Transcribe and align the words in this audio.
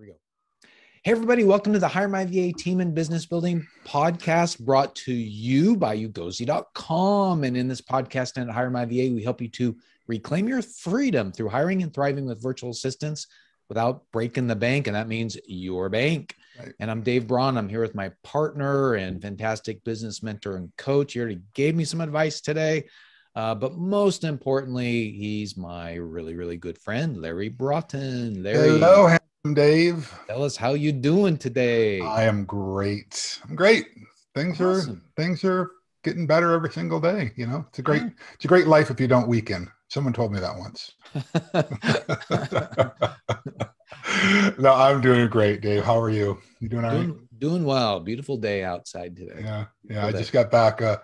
Here 0.00 0.06
we 0.06 0.12
go. 0.12 0.68
Hey, 1.04 1.10
everybody, 1.12 1.44
welcome 1.44 1.74
to 1.74 1.78
the 1.78 1.86
Hire 1.86 2.08
My 2.08 2.24
VA 2.24 2.52
Team 2.52 2.80
and 2.80 2.94
Business 2.94 3.26
Building 3.26 3.66
podcast 3.86 4.58
brought 4.58 4.94
to 4.96 5.12
you 5.12 5.76
by 5.76 5.94
ugozi.com. 5.94 7.44
And 7.44 7.54
in 7.54 7.68
this 7.68 7.82
podcast 7.82 8.38
and 8.38 8.48
at 8.48 8.54
Hire 8.54 8.70
My 8.70 8.86
VA, 8.86 9.12
we 9.12 9.22
help 9.22 9.42
you 9.42 9.48
to 9.48 9.76
reclaim 10.06 10.48
your 10.48 10.62
freedom 10.62 11.32
through 11.32 11.50
hiring 11.50 11.82
and 11.82 11.92
thriving 11.92 12.24
with 12.24 12.42
virtual 12.42 12.70
assistants 12.70 13.26
without 13.68 14.04
breaking 14.10 14.46
the 14.46 14.56
bank. 14.56 14.86
And 14.86 14.96
that 14.96 15.06
means 15.06 15.36
your 15.44 15.90
bank. 15.90 16.34
Right. 16.58 16.72
And 16.80 16.90
I'm 16.90 17.02
Dave 17.02 17.26
Braun. 17.26 17.58
I'm 17.58 17.68
here 17.68 17.82
with 17.82 17.94
my 17.94 18.10
partner 18.24 18.94
and 18.94 19.20
fantastic 19.20 19.84
business 19.84 20.22
mentor 20.22 20.56
and 20.56 20.74
coach. 20.78 21.12
He 21.12 21.20
already 21.20 21.40
gave 21.52 21.74
me 21.74 21.84
some 21.84 22.00
advice 22.00 22.40
today. 22.40 22.88
Uh, 23.34 23.54
but 23.54 23.76
most 23.76 24.24
importantly, 24.24 25.12
he's 25.12 25.58
my 25.58 25.96
really, 25.96 26.34
really 26.34 26.56
good 26.56 26.78
friend, 26.78 27.20
Larry 27.20 27.50
Broughton. 27.50 28.42
Larry. 28.42 28.70
Hello, 28.70 29.06
Dave. 29.54 30.12
Tell 30.28 30.44
us 30.44 30.56
how 30.56 30.74
you 30.74 30.92
doing 30.92 31.38
today. 31.38 32.00
I 32.00 32.24
am 32.24 32.44
great. 32.44 33.40
I'm 33.48 33.56
great. 33.56 33.86
Things 34.34 34.60
awesome. 34.60 34.96
are 34.96 35.22
things 35.22 35.42
are 35.44 35.70
getting 36.04 36.26
better 36.26 36.52
every 36.52 36.70
single 36.70 37.00
day. 37.00 37.32
You 37.36 37.46
know, 37.46 37.64
it's 37.68 37.78
a 37.78 37.82
great 37.82 38.02
it's 38.34 38.44
a 38.44 38.48
great 38.48 38.66
life 38.66 38.90
if 38.90 39.00
you 39.00 39.08
don't 39.08 39.28
weaken. 39.28 39.70
Someone 39.88 40.12
told 40.12 40.32
me 40.32 40.40
that 40.40 40.56
once. 40.56 40.92
no, 44.58 44.74
I'm 44.74 45.00
doing 45.00 45.26
great, 45.28 45.62
Dave. 45.62 45.84
How 45.84 45.98
are 45.98 46.10
you? 46.10 46.38
You 46.60 46.68
doing 46.68 46.84
all 46.84 46.90
doing, 46.90 47.12
right? 47.12 47.38
Doing 47.38 47.64
well. 47.64 47.98
Beautiful 47.98 48.36
day 48.36 48.62
outside 48.62 49.16
today. 49.16 49.40
Yeah, 49.40 49.64
yeah. 49.88 50.06
I 50.06 50.12
just 50.12 50.32
got 50.32 50.50
back. 50.50 50.82
Uh, 50.82 50.98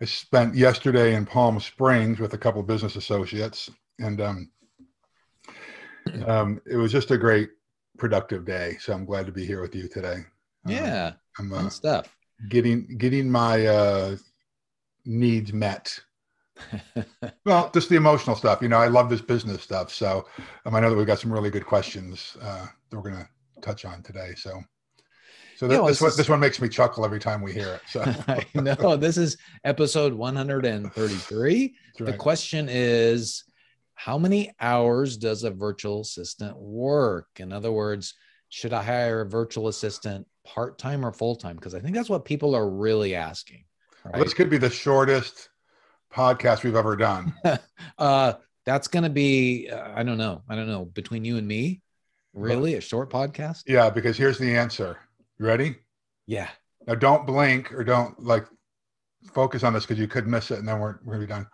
I 0.00 0.04
spent 0.04 0.54
yesterday 0.54 1.14
in 1.14 1.24
Palm 1.24 1.58
Springs 1.58 2.20
with 2.20 2.34
a 2.34 2.38
couple 2.38 2.60
of 2.60 2.66
business 2.66 2.96
associates, 2.96 3.70
and 3.98 4.20
um, 4.20 4.50
um, 6.26 6.60
it 6.70 6.76
was 6.76 6.92
just 6.92 7.10
a 7.10 7.18
great 7.18 7.48
productive 7.98 8.44
day. 8.44 8.76
So 8.80 8.92
I'm 8.92 9.04
glad 9.04 9.26
to 9.26 9.32
be 9.32 9.44
here 9.44 9.60
with 9.60 9.74
you 9.74 9.88
today. 9.88 10.24
Uh, 10.66 10.70
yeah, 10.70 11.12
I'm 11.38 11.52
uh, 11.52 11.68
stuff. 11.68 12.16
Getting 12.48 12.96
getting 12.96 13.30
my 13.30 13.66
uh, 13.66 14.16
needs 15.04 15.52
met. 15.52 15.98
well, 17.44 17.70
just 17.72 17.88
the 17.88 17.96
emotional 17.96 18.36
stuff. 18.36 18.62
You 18.62 18.68
know, 18.68 18.78
I 18.78 18.88
love 18.88 19.10
this 19.10 19.20
business 19.20 19.62
stuff. 19.62 19.92
So 19.92 20.26
um, 20.64 20.74
I 20.74 20.80
know 20.80 20.90
that 20.90 20.96
we've 20.96 21.06
got 21.06 21.20
some 21.20 21.32
really 21.32 21.50
good 21.50 21.66
questions 21.66 22.36
uh, 22.40 22.66
that 22.90 22.96
we're 22.96 23.10
going 23.10 23.22
to 23.22 23.28
touch 23.60 23.84
on 23.84 24.02
today. 24.02 24.34
So. 24.36 24.60
So 25.56 25.66
th- 25.66 25.76
yeah, 25.76 25.80
well, 25.80 25.88
this, 25.88 26.00
one, 26.00 26.10
is, 26.10 26.16
this 26.16 26.28
one 26.28 26.38
makes 26.38 26.60
me 26.60 26.68
chuckle 26.68 27.04
every 27.04 27.18
time 27.18 27.42
we 27.42 27.52
hear 27.52 27.74
it. 27.74 27.80
So 27.88 28.02
I 28.28 28.46
know 28.54 28.94
this 28.94 29.16
is 29.16 29.36
episode 29.64 30.12
133. 30.12 31.74
Right. 31.98 32.06
The 32.06 32.16
question 32.16 32.68
is 32.70 33.42
how 33.98 34.16
many 34.16 34.52
hours 34.60 35.16
does 35.16 35.42
a 35.42 35.50
virtual 35.50 36.02
assistant 36.02 36.56
work? 36.56 37.26
In 37.38 37.52
other 37.52 37.72
words, 37.72 38.14
should 38.48 38.72
I 38.72 38.80
hire 38.80 39.22
a 39.22 39.28
virtual 39.28 39.66
assistant 39.66 40.24
part 40.46 40.78
time 40.78 41.04
or 41.04 41.12
full 41.12 41.34
time? 41.34 41.56
Because 41.56 41.74
I 41.74 41.80
think 41.80 41.96
that's 41.96 42.08
what 42.08 42.24
people 42.24 42.54
are 42.54 42.70
really 42.70 43.16
asking. 43.16 43.64
Right? 44.04 44.14
Well, 44.14 44.22
this 44.22 44.34
could 44.34 44.50
be 44.50 44.56
the 44.56 44.70
shortest 44.70 45.48
podcast 46.14 46.62
we've 46.62 46.76
ever 46.76 46.94
done. 46.94 47.34
uh, 47.98 48.34
that's 48.64 48.86
going 48.86 49.02
to 49.02 49.10
be, 49.10 49.68
uh, 49.68 49.90
I 49.92 50.04
don't 50.04 50.16
know. 50.16 50.42
I 50.48 50.54
don't 50.54 50.68
know. 50.68 50.84
Between 50.84 51.24
you 51.24 51.36
and 51.36 51.48
me, 51.48 51.82
really? 52.34 52.74
A 52.74 52.80
short 52.80 53.10
podcast? 53.10 53.64
Yeah, 53.66 53.90
because 53.90 54.16
here's 54.16 54.38
the 54.38 54.56
answer. 54.56 54.96
You 55.40 55.46
ready? 55.46 55.74
Yeah. 56.24 56.50
Now, 56.86 56.94
don't 56.94 57.26
blink 57.26 57.72
or 57.72 57.82
don't 57.82 58.22
like 58.22 58.46
focus 59.32 59.64
on 59.64 59.72
this 59.72 59.86
because 59.86 59.98
you 59.98 60.06
could 60.06 60.28
miss 60.28 60.52
it 60.52 60.60
and 60.60 60.68
then 60.68 60.78
we're, 60.78 61.00
we're 61.04 61.16
going 61.16 61.20
to 61.20 61.26
be 61.26 61.32
done. 61.32 61.46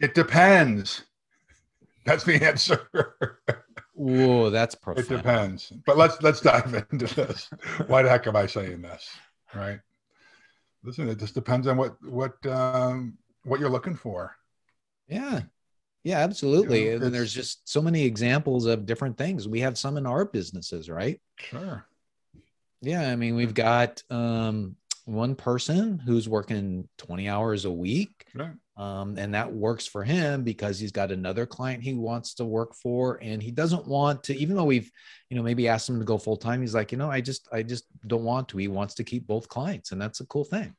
It 0.00 0.14
depends. 0.14 1.02
That's 2.06 2.24
the 2.24 2.42
answer. 2.42 2.88
Whoa, 3.94 4.50
that's 4.50 4.74
profound. 4.74 5.10
It 5.10 5.16
depends. 5.16 5.72
But 5.84 5.96
let's 5.96 6.22
let's 6.22 6.40
dive 6.40 6.86
into 6.92 7.12
this. 7.14 7.50
Why 7.86 8.02
the 8.02 8.08
heck 8.08 8.26
am 8.26 8.36
I 8.36 8.46
saying 8.46 8.82
this? 8.82 9.10
Right. 9.54 9.80
Listen, 10.84 11.08
it 11.08 11.18
just 11.18 11.34
depends 11.34 11.66
on 11.66 11.76
what 11.76 11.96
what 12.04 12.34
um, 12.46 13.18
what 13.44 13.58
you're 13.58 13.70
looking 13.70 13.96
for. 13.96 14.36
Yeah. 15.08 15.42
Yeah, 16.04 16.18
absolutely. 16.18 16.84
You 16.84 16.98
know, 16.98 17.06
and 17.06 17.14
there's 17.14 17.34
just 17.34 17.68
so 17.68 17.82
many 17.82 18.04
examples 18.04 18.66
of 18.66 18.86
different 18.86 19.18
things. 19.18 19.48
We 19.48 19.60
have 19.60 19.76
some 19.76 19.96
in 19.96 20.06
our 20.06 20.24
businesses, 20.24 20.88
right? 20.88 21.20
Sure. 21.36 21.84
Yeah, 22.80 23.10
I 23.10 23.16
mean, 23.16 23.34
we've 23.34 23.54
got 23.54 24.04
um, 24.08 24.76
one 25.04 25.34
person 25.34 25.98
who's 25.98 26.28
working 26.28 26.88
20 26.98 27.28
hours 27.28 27.64
a 27.64 27.72
week. 27.72 28.26
Right. 28.36 28.52
Um, 28.76 29.16
and 29.16 29.34
that 29.34 29.50
works 29.50 29.86
for 29.86 30.04
him 30.04 30.42
because 30.42 30.78
he's 30.78 30.92
got 30.92 31.10
another 31.10 31.46
client 31.46 31.82
he 31.82 31.94
wants 31.94 32.34
to 32.34 32.44
work 32.44 32.74
for 32.74 33.18
and 33.22 33.42
he 33.42 33.50
doesn't 33.50 33.86
want 33.86 34.22
to 34.24 34.36
even 34.36 34.54
though 34.54 34.64
we've 34.64 34.90
you 35.30 35.36
know 35.36 35.42
maybe 35.42 35.66
asked 35.66 35.88
him 35.88 35.98
to 35.98 36.04
go 36.04 36.18
full 36.18 36.36
time 36.36 36.60
he's 36.60 36.74
like 36.74 36.92
you 36.92 36.98
know 36.98 37.10
i 37.10 37.18
just 37.18 37.48
i 37.52 37.62
just 37.62 37.84
don't 38.06 38.22
want 38.22 38.48
to. 38.48 38.58
He 38.58 38.68
wants 38.68 38.92
to 38.96 39.04
keep 39.04 39.26
both 39.26 39.48
clients 39.48 39.92
and 39.92 40.00
that's 40.00 40.20
a 40.20 40.26
cool 40.26 40.44
thing. 40.44 40.74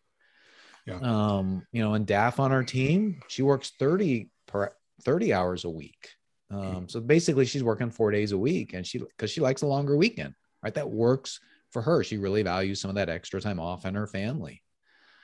Yeah. 0.85 0.99
um 1.01 1.65
you 1.71 1.83
know 1.83 1.95
and 1.95 2.05
daff 2.05 2.39
on 2.39 2.51
our 2.51 2.63
team 2.63 3.21
she 3.29 3.41
works 3.41 3.73
30 3.79 4.29
per 4.45 4.71
30 5.03 5.33
hours 5.33 5.65
a 5.65 5.69
week. 5.69 6.09
Um 6.51 6.87
so 6.87 6.99
basically 6.99 7.45
she's 7.45 7.63
working 7.63 7.89
four 7.89 8.11
days 8.11 8.31
a 8.31 8.37
week 8.37 8.73
and 8.73 8.85
she 8.85 8.99
because 8.99 9.31
she 9.31 9.41
likes 9.41 9.63
a 9.63 9.67
longer 9.67 9.97
weekend 9.97 10.35
right? 10.63 10.73
That 10.73 10.89
works 10.89 11.39
for 11.71 11.81
her. 11.81 12.03
She 12.03 12.17
really 12.17 12.43
values 12.43 12.81
some 12.81 12.89
of 12.89 12.95
that 12.95 13.09
extra 13.09 13.41
time 13.41 13.59
off 13.59 13.85
and 13.85 13.95
her 13.95 14.07
family 14.07 14.61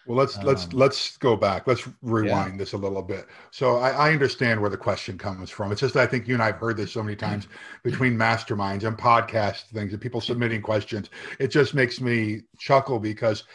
well, 0.06 0.18
let's 0.18 0.38
um, 0.38 0.46
let's 0.46 0.72
let's 0.74 1.18
go 1.18 1.36
back. 1.36 1.66
Let's 1.66 1.88
rewind 2.02 2.54
yeah. 2.54 2.58
this 2.58 2.74
a 2.74 2.78
little 2.78 3.02
bit. 3.02 3.26
So 3.52 3.78
I, 3.78 3.92
I, 3.92 4.12
understand 4.12 4.60
where 4.60 4.70
the 4.70 4.78
question 4.78 5.18
comes 5.18 5.50
from. 5.50 5.72
It's 5.72 5.82
just 5.82 5.96
I 5.96 6.06
think 6.06 6.28
you 6.28 6.34
and 6.34 6.44
I've 6.44 6.58
heard 6.58 6.76
this 6.76 6.92
so 6.92 7.02
many 7.02 7.16
times 7.16 7.48
between 7.84 8.18
masterminds 8.18 8.84
and 8.84 8.98
podcast 8.98 9.70
things 9.74 9.94
and 9.94 10.02
people 10.02 10.20
submitting 10.20 10.62
questions. 10.62 11.10
It 11.40 11.48
just 11.48 11.74
makes 11.74 12.02
me 12.02 12.42
chuckle 12.60 13.00
because 13.00 13.46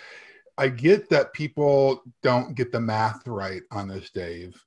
I 0.56 0.68
get 0.68 1.10
that 1.10 1.34
people 1.34 2.02
don't 2.22 2.54
get 2.54 2.72
the 2.72 2.80
math 2.80 3.26
right 3.26 3.62
on 3.70 3.88
this, 3.88 4.10
Dave. 4.10 4.60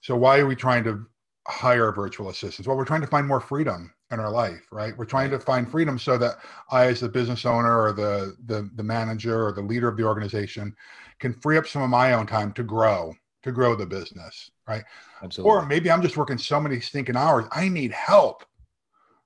So 0.00 0.16
why 0.16 0.38
are 0.38 0.46
we 0.46 0.56
trying 0.56 0.84
to 0.84 1.06
hire 1.46 1.92
virtual 1.92 2.28
assistants? 2.28 2.66
Well, 2.66 2.76
we're 2.76 2.84
trying 2.84 3.02
to 3.02 3.06
find 3.06 3.26
more 3.26 3.40
freedom 3.40 3.93
in 4.10 4.20
our 4.20 4.30
life, 4.30 4.66
right? 4.70 4.96
We're 4.96 5.04
trying 5.04 5.30
to 5.30 5.38
find 5.38 5.70
freedom 5.70 5.98
so 5.98 6.18
that 6.18 6.36
I, 6.70 6.86
as 6.86 7.00
the 7.00 7.08
business 7.08 7.44
owner 7.44 7.80
or 7.80 7.92
the 7.92 8.36
the, 8.46 8.70
the 8.74 8.82
manager 8.82 9.46
or 9.46 9.52
the 9.52 9.62
leader 9.62 9.88
of 9.88 9.96
the 9.96 10.04
organization, 10.04 10.74
can 11.18 11.32
free 11.34 11.56
up 11.56 11.66
some 11.66 11.82
of 11.82 11.90
my 11.90 12.12
own 12.12 12.26
time 12.26 12.52
to 12.52 12.62
grow, 12.62 13.14
to 13.42 13.52
grow 13.52 13.74
the 13.74 13.86
business, 13.86 14.50
right? 14.68 14.84
Absolutely. 15.22 15.50
Or 15.50 15.66
maybe 15.66 15.90
I'm 15.90 16.02
just 16.02 16.16
working 16.16 16.38
so 16.38 16.60
many 16.60 16.80
stinking 16.80 17.16
hours, 17.16 17.46
I 17.52 17.68
need 17.68 17.92
help, 17.92 18.44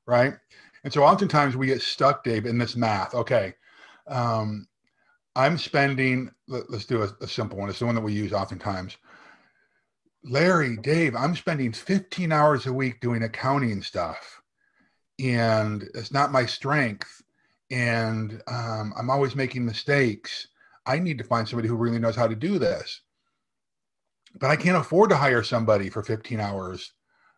right? 0.06 0.34
And 0.84 0.92
so 0.92 1.04
oftentimes 1.04 1.56
we 1.56 1.66
get 1.66 1.82
stuck, 1.82 2.22
Dave, 2.22 2.46
in 2.46 2.58
this 2.58 2.76
math. 2.76 3.14
Okay, 3.14 3.54
um, 4.06 4.66
I'm 5.34 5.58
spending. 5.58 6.30
Let, 6.46 6.68
us 6.70 6.84
do 6.84 7.02
a, 7.02 7.10
a 7.20 7.28
simple 7.28 7.58
one. 7.58 7.68
It's 7.68 7.80
the 7.80 7.86
one 7.86 7.94
that 7.94 8.00
we 8.00 8.12
use 8.12 8.32
oftentimes. 8.32 8.96
Larry, 10.24 10.76
Dave, 10.76 11.14
I'm 11.14 11.36
spending 11.36 11.72
15 11.72 12.32
hours 12.32 12.66
a 12.66 12.72
week 12.72 13.00
doing 13.00 13.22
accounting 13.22 13.82
stuff, 13.82 14.37
and 15.18 15.84
it's 15.94 16.12
not 16.12 16.32
my 16.32 16.46
strength, 16.46 17.22
and 17.70 18.42
um, 18.46 18.92
I'm 18.96 19.10
always 19.10 19.34
making 19.36 19.64
mistakes 19.64 20.48
I 20.88 20.98
need 20.98 21.18
to 21.18 21.24
find 21.24 21.46
somebody 21.46 21.68
who 21.68 21.76
really 21.76 21.98
knows 21.98 22.16
how 22.16 22.26
to 22.26 22.34
do 22.34 22.58
this. 22.58 23.02
But 24.40 24.50
I 24.50 24.56
can't 24.56 24.78
afford 24.78 25.10
to 25.10 25.16
hire 25.16 25.42
somebody 25.42 25.90
for 25.90 26.02
15 26.02 26.40
hours 26.40 26.92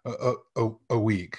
a, 0.04 0.34
a, 0.56 0.70
a 0.90 0.98
week, 0.98 1.36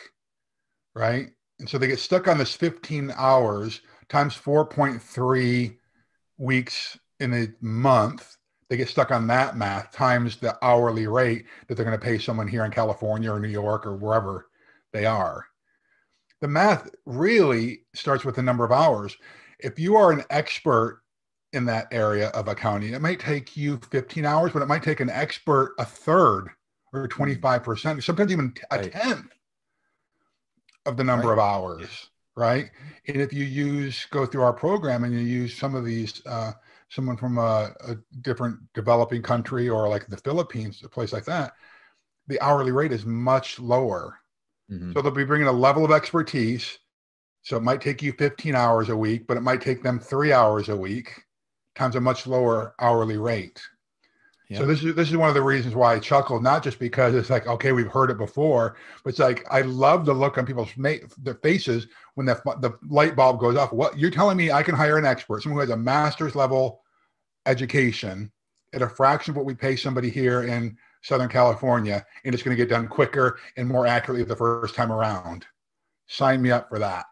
right? 0.94 1.30
And 1.60 1.70
so 1.70 1.78
they 1.78 1.88
get 1.88 2.00
stuck 2.00 2.28
on 2.28 2.38
this 2.38 2.54
15 2.54 3.14
hours 3.16 3.80
times 4.10 4.36
4.3 4.36 5.78
weeks 6.38 7.00
in 7.22 7.34
a 7.34 7.48
month. 7.62 8.36
They 8.70 8.76
get 8.76 8.90
stuck 8.90 9.12
on 9.12 9.28
that 9.28 9.56
math 9.56 9.92
times 9.94 10.36
the 10.36 10.58
hourly 10.62 11.08
rate 11.08 11.46
that 11.68 11.76
they're 11.76 11.86
going 11.86 11.98
to 11.98 12.06
pay 12.06 12.18
someone 12.18 12.48
here 12.48 12.66
in 12.66 12.72
California 12.72 13.32
or 13.32 13.40
New 13.40 13.48
York 13.48 13.86
or 13.86 13.96
wherever 13.96 14.50
they 14.92 15.06
are. 15.06 15.46
The 16.42 16.48
math 16.48 16.90
really 17.06 17.84
starts 17.94 18.26
with 18.26 18.36
the 18.36 18.42
number 18.44 18.66
of 18.66 18.72
hours. 18.72 19.16
If 19.60 19.80
you 19.80 19.96
are 19.96 20.12
an 20.12 20.24
expert 20.30 21.02
in 21.54 21.66
that 21.66 21.88
area 21.92 22.30
of 22.30 22.48
accounting. 22.48 22.94
It 22.94 23.02
might 23.02 23.20
take 23.20 23.58
you 23.58 23.80
15 23.92 24.26
hours, 24.26 24.52
but 24.54 24.62
it 24.62 24.68
might 24.68 24.84
take 24.84 25.00
an 25.00 25.10
expert 25.10 25.76
a 25.80 25.86
third 25.86 26.50
or 26.94 27.08
25%, 27.08 27.62
mm-hmm. 27.62 28.00
sometimes 28.00 28.32
even 28.32 28.54
a 28.72 28.88
tenth 28.88 29.32
of 30.86 30.98
the 30.98 31.04
number 31.04 31.28
right. 31.28 31.34
of 31.34 31.40
hours, 31.40 32.10
right? 32.36 32.70
And 33.08 33.22
if 33.22 33.34
you 33.34 33.44
use, 33.44 34.06
go 34.12 34.26
through 34.26 34.44
our 34.44 34.54
program 34.54 35.04
and 35.04 35.14
you 35.14 35.20
use 35.20 35.58
some 35.58 35.76
of 35.76 35.86
these, 35.86 36.22
uh, 36.26 36.54
someone 36.90 37.18
from 37.18 37.38
a, 37.38 37.72
a 37.88 37.98
different 38.22 38.60
developing 38.74 39.22
country 39.22 39.70
or 39.70 39.88
like 39.88 40.08
the 40.08 40.18
Philippines, 40.18 40.82
a 40.84 40.90
place 40.90 41.14
like 41.14 41.26
that, 41.26 41.54
the 42.28 42.40
hourly 42.42 42.72
rate 42.72 42.92
is 42.92 43.06
much 43.06 43.60
lower. 43.60 44.18
Mm-hmm. 44.72 44.94
So 44.94 45.02
they'll 45.02 45.12
be 45.12 45.26
bringing 45.26 45.48
a 45.48 45.52
level 45.52 45.84
of 45.84 45.92
expertise. 45.92 46.80
So 47.44 47.58
it 47.58 47.64
might 47.64 47.82
take 47.82 48.02
you 48.02 48.14
15 48.14 48.56
hours 48.56 48.90
a 48.90 48.96
week, 48.96 49.28
but 49.28 49.38
it 49.38 49.42
might 49.42 49.62
take 49.62 49.84
them 49.84 50.00
three 50.00 50.32
hours 50.32 50.70
a 50.70 50.76
week 50.76 51.24
times 51.76 51.96
a 51.96 52.02
much 52.02 52.28
lower 52.28 52.76
hourly 52.80 53.18
rate. 53.18 53.62
So 54.58 54.66
this 54.66 54.84
is 54.84 54.96
this 54.96 55.10
is 55.10 55.16
one 55.16 55.30
of 55.30 55.36
the 55.36 55.42
reasons 55.42 55.76
why 55.76 55.94
I 55.94 56.00
chuckle, 56.00 56.42
not 56.42 56.62
just 56.62 56.78
because 56.78 57.16
it's 57.16 57.30
like 57.30 57.48
okay, 57.48 57.72
we've 57.72 57.88
heard 57.88 58.12
it 58.12 58.18
before, 58.18 58.76
but 59.04 59.12
it's 59.12 59.20
like 59.20 59.46
I 59.50 59.62
love 59.62 60.06
the 60.06 60.14
look 60.14 60.38
on 60.38 60.46
people's 60.46 60.76
ma- 60.76 60.96
their 61.20 61.36
faces 61.36 61.88
when 62.16 62.26
the 62.26 62.36
the 62.60 62.78
light 62.90 63.16
bulb 63.16 63.40
goes 63.40 63.56
off. 63.56 63.72
What 63.72 63.98
you're 63.98 64.12
telling 64.12 64.36
me, 64.36 64.52
I 64.52 64.62
can 64.62 64.76
hire 64.76 64.98
an 64.98 65.06
expert, 65.06 65.42
someone 65.42 65.58
who 65.58 65.70
has 65.70 65.70
a 65.70 65.82
master's 65.82 66.36
level 66.36 66.82
education 67.46 68.30
at 68.74 68.82
a 68.82 68.90
fraction 68.90 69.32
of 69.32 69.38
what 69.38 69.46
we 69.46 69.54
pay 69.54 69.78
somebody 69.78 70.10
here 70.10 70.44
in 70.44 70.78
Southern 71.02 71.30
California, 71.30 72.06
and 72.24 72.34
it's 72.34 72.44
going 72.44 72.56
to 72.56 72.62
get 72.62 72.70
done 72.70 72.88
quicker 72.88 73.40
and 73.58 73.68
more 73.68 73.88
accurately 73.88 74.24
the 74.24 74.36
first 74.36 74.76
time 74.76 74.92
around. 74.92 75.46
Sign 76.08 76.42
me 76.42 76.52
up 76.52 76.70
for 76.70 76.80
that. 76.80 77.06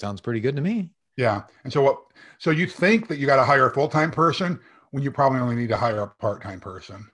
Sounds 0.00 0.20
pretty 0.20 0.40
good 0.40 0.56
to 0.56 0.62
me. 0.62 0.90
Yeah. 1.16 1.42
And 1.64 1.72
so 1.72 1.82
what? 1.82 1.98
So 2.38 2.50
you 2.50 2.66
think 2.66 3.08
that 3.08 3.18
you 3.18 3.26
got 3.26 3.36
to 3.36 3.44
hire 3.44 3.66
a 3.66 3.74
full 3.74 3.88
time 3.88 4.10
person 4.10 4.60
when 4.92 5.02
you 5.02 5.10
probably 5.10 5.40
only 5.40 5.56
need 5.56 5.68
to 5.68 5.76
hire 5.76 6.02
a 6.02 6.08
part 6.08 6.42
time 6.42 6.60
person. 6.60 7.06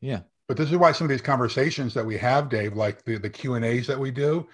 Yeah. 0.00 0.20
But 0.48 0.56
this 0.56 0.70
is 0.70 0.76
why 0.76 0.92
some 0.92 1.06
of 1.06 1.10
these 1.10 1.22
conversations 1.22 1.94
that 1.94 2.04
we 2.04 2.18
have, 2.18 2.48
Dave, 2.50 2.74
like 2.74 3.04
the 3.04 3.16
the 3.16 3.30
Q 3.30 3.54
and 3.54 3.64
A's 3.64 3.86
that 3.86 3.98
we 3.98 4.10
do, 4.10 4.46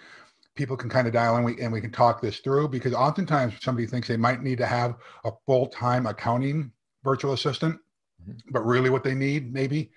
people 0.54 0.76
can 0.76 0.90
kind 0.90 1.06
of 1.06 1.12
dial 1.12 1.38
in 1.38 1.44
we, 1.44 1.60
and 1.60 1.72
we 1.72 1.80
can 1.80 1.90
talk 1.90 2.20
this 2.20 2.38
through 2.38 2.68
because 2.68 2.92
oftentimes 2.92 3.54
somebody 3.60 3.86
thinks 3.86 4.06
they 4.06 4.16
might 4.16 4.42
need 4.42 4.58
to 4.58 4.66
have 4.66 4.96
a 5.24 5.32
full 5.46 5.66
time 5.66 6.06
accounting 6.06 6.70
virtual 7.02 7.32
assistant, 7.32 7.76
mm-hmm. 8.22 8.32
but 8.50 8.64
really 8.66 8.90
what 8.90 9.02
they 9.02 9.14
need 9.14 9.52
maybe 9.52 9.90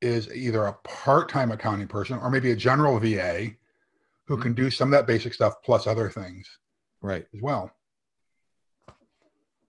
is 0.00 0.32
either 0.32 0.66
a 0.66 0.72
part 0.84 1.28
time 1.28 1.50
accounting 1.50 1.88
person 1.88 2.18
or 2.18 2.30
maybe 2.30 2.50
a 2.50 2.56
general 2.56 2.98
VA 2.98 3.50
who 4.26 4.34
mm-hmm. 4.34 4.42
can 4.42 4.54
do 4.54 4.70
some 4.70 4.88
of 4.88 4.92
that 4.92 5.06
basic 5.06 5.34
stuff 5.34 5.54
plus 5.64 5.86
other 5.86 6.10
things. 6.10 6.48
Right. 7.00 7.26
As 7.34 7.42
well. 7.42 7.70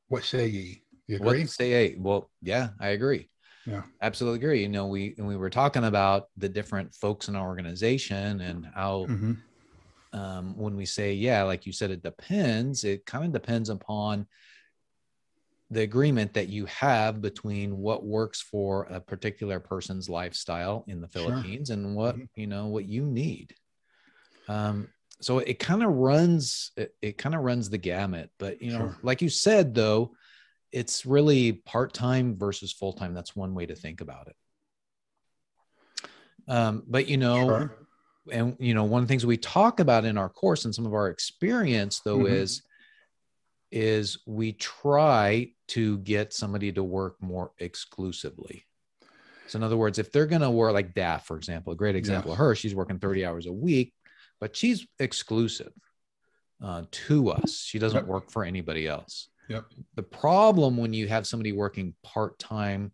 What 0.07 0.24
say 0.24 0.48
ye? 0.48 0.83
You 1.07 1.18
agree? 1.18 1.42
What 1.42 1.50
say 1.50 1.89
ye? 1.89 1.95
Well, 1.98 2.30
yeah, 2.42 2.69
I 2.80 2.89
agree. 2.89 3.30
Yeah, 3.66 3.81
absolutely 4.01 4.39
agree. 4.39 4.62
You 4.62 4.69
know, 4.69 4.88
we 4.88 5.16
and 5.18 5.27
we 5.27 5.36
were 5.36 5.50
talking 5.50 5.86
about 5.86 6.27
the 6.38 6.48
different 6.48 6.94
folks 6.94 7.27
in 7.27 7.36
our 7.36 7.48
organization 7.48 8.42
and 8.42 8.68
how 8.75 9.07
mm-hmm. 9.10 9.33
um, 10.18 10.56
when 10.56 10.75
we 10.75 10.86
say, 10.86 11.13
yeah, 11.13 11.42
like 11.44 11.66
you 11.66 11.74
said, 11.74 11.89
it 11.89 12.04
depends. 12.04 12.83
It 12.83 13.06
kind 13.07 13.25
of 13.25 13.31
depends 13.31 13.69
upon 13.69 14.27
the 15.75 15.81
agreement 15.81 16.33
that 16.33 16.48
you 16.48 16.66
have 16.68 17.22
between 17.22 17.77
what 17.77 18.06
works 18.06 18.42
for 18.42 18.86
a 18.86 19.00
particular 19.00 19.60
person's 19.60 20.07
lifestyle 20.07 20.86
in 20.88 21.01
the 21.01 21.07
Philippines 21.07 21.68
sure. 21.68 21.75
and 21.75 21.95
what 21.95 22.16
mm-hmm. 22.16 22.39
you 22.39 22.48
know 22.48 22.68
what 22.68 22.86
you 22.86 23.04
need. 23.04 23.54
Um, 24.48 24.88
so 25.19 25.39
it 25.39 25.60
kind 25.60 25.83
of 25.83 25.92
runs 25.92 26.72
it, 26.77 26.95
it 27.01 27.18
kind 27.18 27.36
of 27.36 27.42
runs 27.42 27.69
the 27.69 27.77
gamut 27.77 28.30
but 28.38 28.62
you 28.62 28.72
know 28.72 28.80
sure. 28.80 28.98
like 29.01 29.22
you 29.22 29.30
said 29.30 29.74
though 29.74 30.13
it's 30.72 31.06
really 31.06 31.54
part-time 31.54 32.38
versus 32.38 32.74
full-time 32.74 33.13
that's 33.13 33.36
one 33.36 33.56
way 33.56 33.66
to 33.66 33.75
think 33.75 34.01
about 34.01 34.27
it 34.27 34.36
um, 36.48 36.83
but 36.86 37.07
you 37.07 37.18
know 37.18 37.48
sure. 37.48 37.77
and 38.31 38.57
you 38.60 38.74
know 38.74 38.83
one 38.83 39.01
of 39.01 39.07
the 39.07 39.12
things 39.12 39.25
we 39.25 39.38
talk 39.38 39.80
about 39.80 40.04
in 40.04 40.18
our 40.18 40.30
course 40.30 40.66
and 40.66 40.75
some 40.75 40.86
of 40.86 40.94
our 40.94 41.07
experience 41.07 42.01
though 42.01 42.19
mm-hmm. 42.19 42.33
is 42.33 42.62
is 43.72 44.19
we 44.25 44.51
try 44.54 45.50
to 45.68 45.98
get 46.00 46.34
somebody 46.34 46.72
to 46.72 46.84
work 46.84 47.16
more 47.22 47.52
exclusively 47.60 48.66
so 49.48 49.58
in 49.58 49.64
other 49.64 49.78
words 49.78 50.00
if 50.00 50.12
they're 50.12 50.26
going 50.26 50.42
to 50.42 50.50
work 50.50 50.74
like 50.74 50.94
daff 50.94 51.26
for 51.26 51.38
example 51.38 51.74
a 51.74 51.76
great 51.76 51.96
example 51.96 52.32
yes. 52.32 52.36
of 52.36 52.40
her 52.40 52.56
she's 52.56 52.76
working 52.76 53.00
30 53.00 53.26
hours 53.26 53.46
a 53.46 53.54
week 53.54 53.94
but 54.40 54.56
she's 54.56 54.86
exclusive 55.00 55.72
uh, 56.64 56.84
to 56.92 57.30
us. 57.30 57.64
She 57.66 57.80
doesn't 57.80 58.02
yep. 58.02 58.08
work 58.08 58.32
for 58.32 58.44
anybody 58.44 58.88
else. 58.88 59.30
Yep. 59.50 59.66
The 59.96 60.04
problem 60.04 60.78
when 60.78 60.94
you 60.94 61.08
have 61.08 61.28
somebody 61.28 61.52
working 61.52 61.94
part 62.04 62.40
time 62.40 62.92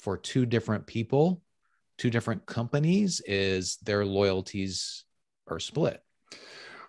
for 0.00 0.16
two 0.18 0.44
different 0.46 0.86
people, 0.86 1.40
two 1.96 2.10
different 2.10 2.44
companies, 2.46 3.22
is 3.26 3.78
their 3.82 4.04
loyalties 4.04 5.04
are 5.48 5.60
split. 5.60 6.02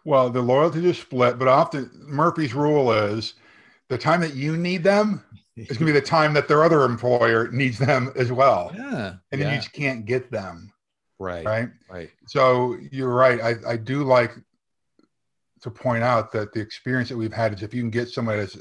Well, 0.03 0.29
the 0.29 0.41
loyalties 0.41 0.85
are 0.85 0.93
split, 0.93 1.39
but 1.39 1.47
often 1.47 1.89
Murphy's 1.93 2.53
rule 2.53 2.91
is 2.91 3.35
the 3.89 3.97
time 3.97 4.21
that 4.21 4.35
you 4.35 4.57
need 4.57 4.83
them 4.83 5.23
is 5.55 5.77
going 5.77 5.79
to 5.79 5.85
be 5.85 5.91
the 5.91 6.01
time 6.01 6.33
that 6.33 6.47
their 6.47 6.63
other 6.63 6.83
employer 6.83 7.49
needs 7.51 7.77
them 7.77 8.11
as 8.15 8.31
well. 8.31 8.71
Yeah. 8.75 9.15
And 9.31 9.41
then 9.41 9.47
yeah. 9.47 9.51
you 9.51 9.57
just 9.57 9.73
can't 9.73 10.05
get 10.05 10.31
them. 10.31 10.71
Right. 11.19 11.45
Right. 11.45 11.69
Right. 11.89 12.09
So 12.27 12.77
you're 12.91 13.13
right. 13.13 13.39
I, 13.41 13.55
I 13.71 13.77
do 13.77 14.03
like 14.03 14.33
to 15.61 15.71
point 15.71 16.03
out 16.03 16.31
that 16.33 16.53
the 16.53 16.59
experience 16.59 17.09
that 17.09 17.17
we've 17.17 17.33
had 17.33 17.53
is 17.53 17.63
if 17.63 17.73
you 17.73 17.81
can 17.81 17.89
get 17.89 18.09
somebody 18.09 18.39
that's 18.39 18.57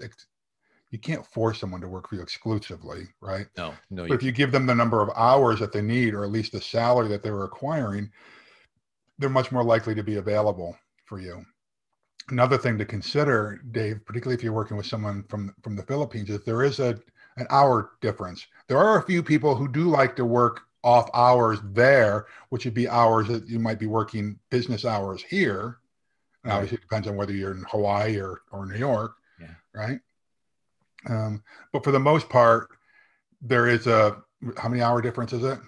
you 0.90 1.00
can't 1.00 1.26
force 1.26 1.58
someone 1.58 1.80
to 1.80 1.88
work 1.88 2.08
for 2.08 2.14
you 2.14 2.22
exclusively, 2.22 3.08
right? 3.20 3.46
No, 3.56 3.74
no. 3.90 4.06
But 4.06 4.14
if 4.14 4.22
you 4.22 4.30
give 4.30 4.52
them 4.52 4.64
the 4.64 4.76
number 4.76 5.02
of 5.02 5.10
hours 5.16 5.58
that 5.58 5.72
they 5.72 5.82
need, 5.82 6.14
or 6.14 6.22
at 6.22 6.30
least 6.30 6.52
the 6.52 6.60
salary 6.60 7.08
that 7.08 7.20
they're 7.20 7.34
requiring, 7.34 8.08
they're 9.18 9.28
much 9.28 9.50
more 9.50 9.64
likely 9.64 9.96
to 9.96 10.04
be 10.04 10.16
available 10.16 10.78
for 11.04 11.18
you. 11.18 11.44
Another 12.30 12.56
thing 12.56 12.78
to 12.78 12.84
consider, 12.84 13.60
Dave, 13.72 14.04
particularly 14.06 14.34
if 14.34 14.42
you're 14.42 14.52
working 14.52 14.76
with 14.76 14.86
someone 14.86 15.24
from 15.24 15.54
from 15.62 15.76
the 15.76 15.82
Philippines, 15.82 16.30
is 16.30 16.42
there 16.44 16.62
is 16.62 16.80
a 16.80 16.98
an 17.36 17.46
hour 17.50 17.92
difference. 18.00 18.46
There 18.68 18.78
are 18.78 18.98
a 18.98 19.06
few 19.06 19.22
people 19.22 19.54
who 19.54 19.68
do 19.68 19.82
like 19.82 20.16
to 20.16 20.24
work 20.24 20.62
off 20.82 21.08
hours 21.14 21.58
there, 21.64 22.26
which 22.50 22.64
would 22.64 22.74
be 22.74 22.88
hours 22.88 23.26
that 23.28 23.48
you 23.48 23.58
might 23.58 23.78
be 23.78 23.86
working 23.86 24.38
business 24.50 24.84
hours 24.84 25.22
here. 25.22 25.78
And 26.42 26.50
right. 26.50 26.56
obviously, 26.56 26.76
it 26.76 26.82
depends 26.82 27.08
on 27.08 27.16
whether 27.16 27.32
you're 27.32 27.52
in 27.52 27.64
Hawaii 27.70 28.20
or, 28.20 28.42
or 28.52 28.66
New 28.66 28.78
York, 28.78 29.14
yeah. 29.40 29.54
right? 29.74 29.98
Um, 31.08 31.42
but 31.72 31.82
for 31.82 31.90
the 31.90 31.98
most 31.98 32.28
part, 32.28 32.68
there 33.40 33.66
is 33.66 33.86
a 33.86 34.22
how 34.58 34.68
many 34.68 34.82
hour 34.82 35.00
difference 35.00 35.32
is 35.32 35.42
it? 35.42 35.58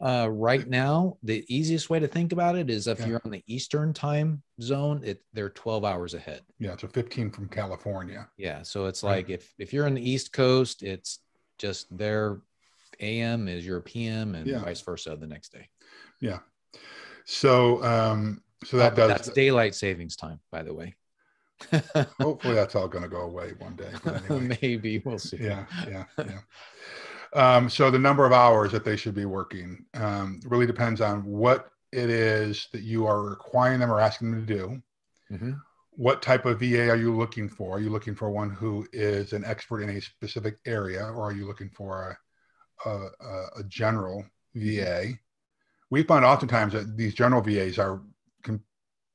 Uh, 0.00 0.28
right 0.30 0.68
now, 0.68 1.16
the 1.22 1.44
easiest 1.48 1.88
way 1.88 1.98
to 1.98 2.08
think 2.08 2.32
about 2.32 2.56
it 2.56 2.68
is 2.68 2.86
if 2.86 3.00
yeah. 3.00 3.06
you're 3.06 3.22
on 3.24 3.30
the 3.30 3.42
Eastern 3.46 3.92
time 3.92 4.42
zone, 4.60 5.00
it 5.04 5.22
they're 5.32 5.50
12 5.50 5.84
hours 5.84 6.14
ahead. 6.14 6.42
Yeah, 6.58 6.76
so 6.76 6.88
15 6.88 7.30
from 7.30 7.48
California. 7.48 8.28
Yeah, 8.36 8.62
so 8.62 8.86
it's 8.86 9.02
right. 9.02 9.16
like 9.16 9.30
if 9.30 9.54
if 9.58 9.72
you're 9.72 9.86
on 9.86 9.94
the 9.94 10.10
East 10.10 10.32
Coast, 10.32 10.82
it's 10.82 11.20
just 11.58 11.96
their 11.96 12.40
AM 13.00 13.48
is 13.48 13.64
your 13.64 13.80
PM 13.80 14.34
and 14.34 14.46
yeah. 14.46 14.58
vice 14.58 14.80
versa 14.80 15.16
the 15.16 15.26
next 15.26 15.52
day. 15.52 15.68
Yeah. 16.20 16.40
So, 17.24 17.82
um, 17.84 18.42
so 18.64 18.76
that 18.78 18.96
does 18.96 19.08
that's 19.08 19.28
daylight 19.30 19.74
savings 19.74 20.16
time, 20.16 20.40
by 20.50 20.62
the 20.62 20.74
way. 20.74 20.94
hopefully 22.20 22.54
that's 22.54 22.74
all 22.74 22.88
going 22.88 23.04
to 23.04 23.08
go 23.08 23.22
away 23.22 23.52
one 23.58 23.76
day. 23.76 23.90
Anyway. 24.06 24.58
Maybe 24.62 24.98
we'll 24.98 25.18
see. 25.18 25.38
Yeah. 25.38 25.66
Yeah. 25.88 26.04
Yeah. 26.18 26.40
Um, 27.34 27.68
so 27.68 27.90
the 27.90 27.98
number 27.98 28.24
of 28.24 28.32
hours 28.32 28.70
that 28.72 28.84
they 28.84 28.96
should 28.96 29.14
be 29.14 29.24
working 29.24 29.84
um, 29.94 30.40
really 30.46 30.66
depends 30.66 31.00
on 31.00 31.24
what 31.24 31.70
it 31.92 32.10
is 32.10 32.68
that 32.72 32.82
you 32.82 33.06
are 33.06 33.22
requiring 33.22 33.80
them 33.80 33.90
or 33.90 34.00
asking 34.00 34.30
them 34.30 34.46
to 34.46 34.54
do. 34.54 34.82
Mm-hmm. 35.32 35.52
What 35.96 36.22
type 36.22 36.44
of 36.44 36.60
VA 36.60 36.88
are 36.90 36.96
you 36.96 37.14
looking 37.14 37.48
for? 37.48 37.76
Are 37.76 37.80
you 37.80 37.90
looking 37.90 38.14
for 38.14 38.30
one 38.30 38.50
who 38.50 38.86
is 38.92 39.32
an 39.32 39.44
expert 39.44 39.82
in 39.82 39.90
a 39.90 40.00
specific 40.00 40.58
area, 40.66 41.04
or 41.04 41.22
are 41.22 41.32
you 41.32 41.46
looking 41.46 41.70
for 41.70 42.18
a, 42.84 43.08
a, 43.56 43.64
general 43.68 44.24
VA. 44.54 45.12
We 45.90 46.02
find 46.02 46.24
oftentimes 46.24 46.72
that 46.72 46.96
these 46.96 47.14
general 47.14 47.42
VAs 47.42 47.78
are 47.78 48.02
can 48.42 48.60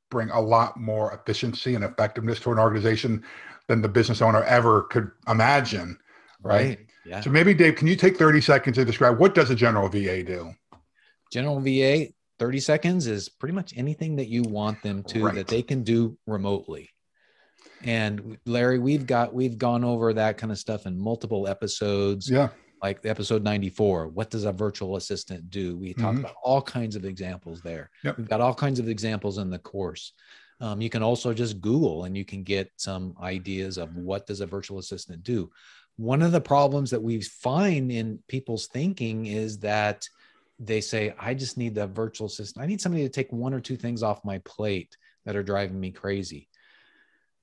bring 0.10 0.30
a 0.30 0.40
lot 0.40 0.80
more 0.80 1.14
efficiency 1.14 1.76
and 1.76 1.84
effectiveness 1.84 2.40
to 2.42 2.52
an 2.52 2.60
organization 2.60 3.24
than 3.68 3.82
the 3.82 3.90
business 3.90 4.22
owner 4.22 4.44
ever 4.44 4.84
could 4.84 5.12
imagine. 5.28 5.98
Right. 6.42 6.68
right. 6.68 6.80
Yeah. 7.06 7.22
So 7.22 7.30
maybe 7.30 7.54
Dave, 7.54 7.76
can 7.76 7.88
you 7.88 7.96
take 7.96 8.18
30 8.18 8.42
seconds 8.42 8.78
to 8.78 8.86
describe 8.86 9.20
what 9.20 9.34
does 9.34 9.50
a 9.50 9.56
general 9.56 9.90
VA 9.90 10.24
do? 10.24 10.54
General 11.32 11.60
VA, 11.60 12.08
30 12.40 12.60
seconds 12.60 13.08
is 13.08 13.30
pretty 13.30 13.54
much 13.54 13.74
anything 13.76 14.16
that 14.18 14.28
you 14.28 14.44
want 14.44 14.82
them 14.82 15.04
to 15.04 15.26
right. 15.26 15.36
that 15.36 15.48
they 15.48 15.62
can 15.62 15.84
do 15.84 16.18
remotely. 16.28 16.90
And 17.84 18.38
Larry, 18.46 18.80
we've 18.80 19.06
got 19.06 19.34
we've 19.34 19.58
gone 19.58 19.84
over 19.84 20.14
that 20.14 20.38
kind 20.38 20.52
of 20.52 20.58
stuff 20.58 20.86
in 20.86 21.00
multiple 21.00 21.48
episodes. 21.48 22.30
Yeah 22.30 22.50
like 22.82 23.06
episode 23.06 23.44
94 23.44 24.08
what 24.10 24.30
does 24.30 24.46
a 24.46 24.52
virtual 24.52 24.96
assistant 24.96 25.50
do 25.50 25.78
we 25.78 25.94
talk 25.94 26.12
mm-hmm. 26.12 26.20
about 26.20 26.36
all 26.44 26.62
kinds 26.62 26.96
of 26.96 27.06
examples 27.06 27.62
there 27.62 27.90
yep. 28.04 28.18
we've 28.18 28.30
got 28.30 28.42
all 28.42 28.54
kinds 28.54 28.80
of 28.80 28.88
examples 28.88 29.38
in 29.38 29.50
the 29.50 29.60
course 29.60 30.14
um, 30.62 30.82
you 30.82 30.90
can 30.90 31.04
also 31.04 31.34
just 31.34 31.62
google 31.62 32.06
and 32.06 32.18
you 32.18 32.26
can 32.26 32.44
get 32.44 32.72
some 32.78 33.16
ideas 33.22 33.78
of 33.78 33.96
what 33.96 34.26
does 34.28 34.42
a 34.42 34.46
virtual 34.46 34.80
assistant 34.80 35.24
do 35.24 35.50
one 36.00 36.22
of 36.22 36.32
the 36.32 36.42
problems 36.42 36.90
that 36.92 37.02
we 37.02 37.22
find 37.22 37.92
in 37.92 38.20
people's 38.28 38.68
thinking 38.68 39.26
is 39.26 39.60
that 39.60 40.08
they 40.58 40.82
say 40.82 41.14
i 41.20 41.34
just 41.34 41.58
need 41.58 41.76
the 41.76 41.88
virtual 41.88 42.28
assistant 42.28 42.64
i 42.64 42.68
need 42.68 42.82
somebody 42.82 43.04
to 43.04 43.10
take 43.10 43.32
one 43.32 43.54
or 43.54 43.60
two 43.60 43.76
things 43.76 44.04
off 44.04 44.24
my 44.26 44.38
plate 44.40 44.98
that 45.26 45.36
are 45.36 45.44
driving 45.44 45.80
me 45.80 45.92
crazy 45.92 46.48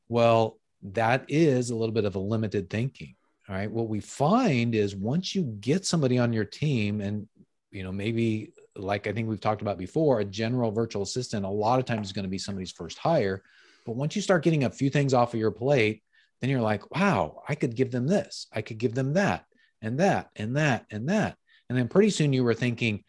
well 0.08 0.58
that 0.82 1.24
is 1.28 1.70
a 1.70 1.76
little 1.76 1.92
bit 1.92 2.04
of 2.04 2.14
a 2.14 2.20
limited 2.20 2.68
thinking 2.70 3.14
all 3.48 3.54
right. 3.54 3.70
What 3.70 3.88
we 3.88 4.00
find 4.00 4.74
is 4.74 4.96
once 4.96 5.34
you 5.34 5.44
get 5.60 5.86
somebody 5.86 6.18
on 6.18 6.32
your 6.32 6.44
team 6.44 7.00
and, 7.00 7.28
you 7.70 7.84
know, 7.84 7.92
maybe 7.92 8.52
like 8.74 9.06
I 9.06 9.12
think 9.12 9.28
we've 9.28 9.40
talked 9.40 9.62
about 9.62 9.78
before, 9.78 10.20
a 10.20 10.24
general 10.24 10.72
virtual 10.72 11.02
assistant, 11.02 11.46
a 11.46 11.48
lot 11.48 11.78
of 11.78 11.84
times 11.84 12.08
is 12.08 12.12
going 12.12 12.24
to 12.24 12.30
be 12.30 12.38
somebody's 12.38 12.72
first 12.72 12.98
hire. 12.98 13.42
But 13.84 13.94
once 13.94 14.16
you 14.16 14.22
start 14.22 14.42
getting 14.42 14.64
a 14.64 14.70
few 14.70 14.90
things 14.90 15.14
off 15.14 15.32
of 15.32 15.38
your 15.38 15.52
plate, 15.52 16.02
then 16.40 16.50
you're 16.50 16.60
like, 16.60 16.94
wow, 16.94 17.42
I 17.48 17.54
could 17.54 17.74
give 17.76 17.90
them 17.90 18.06
this, 18.06 18.46
I 18.52 18.62
could 18.62 18.78
give 18.78 18.94
them 18.94 19.14
that. 19.14 19.44
and 19.82 20.00
that 20.00 20.30
and 20.36 20.56
that 20.56 20.86
and 20.90 21.08
that. 21.10 21.36
And 21.68 21.76
then 21.78 21.88
pretty 21.88 22.10
soon 22.10 22.32
you 22.32 22.44
were 22.44 22.54
thinking, 22.54 23.04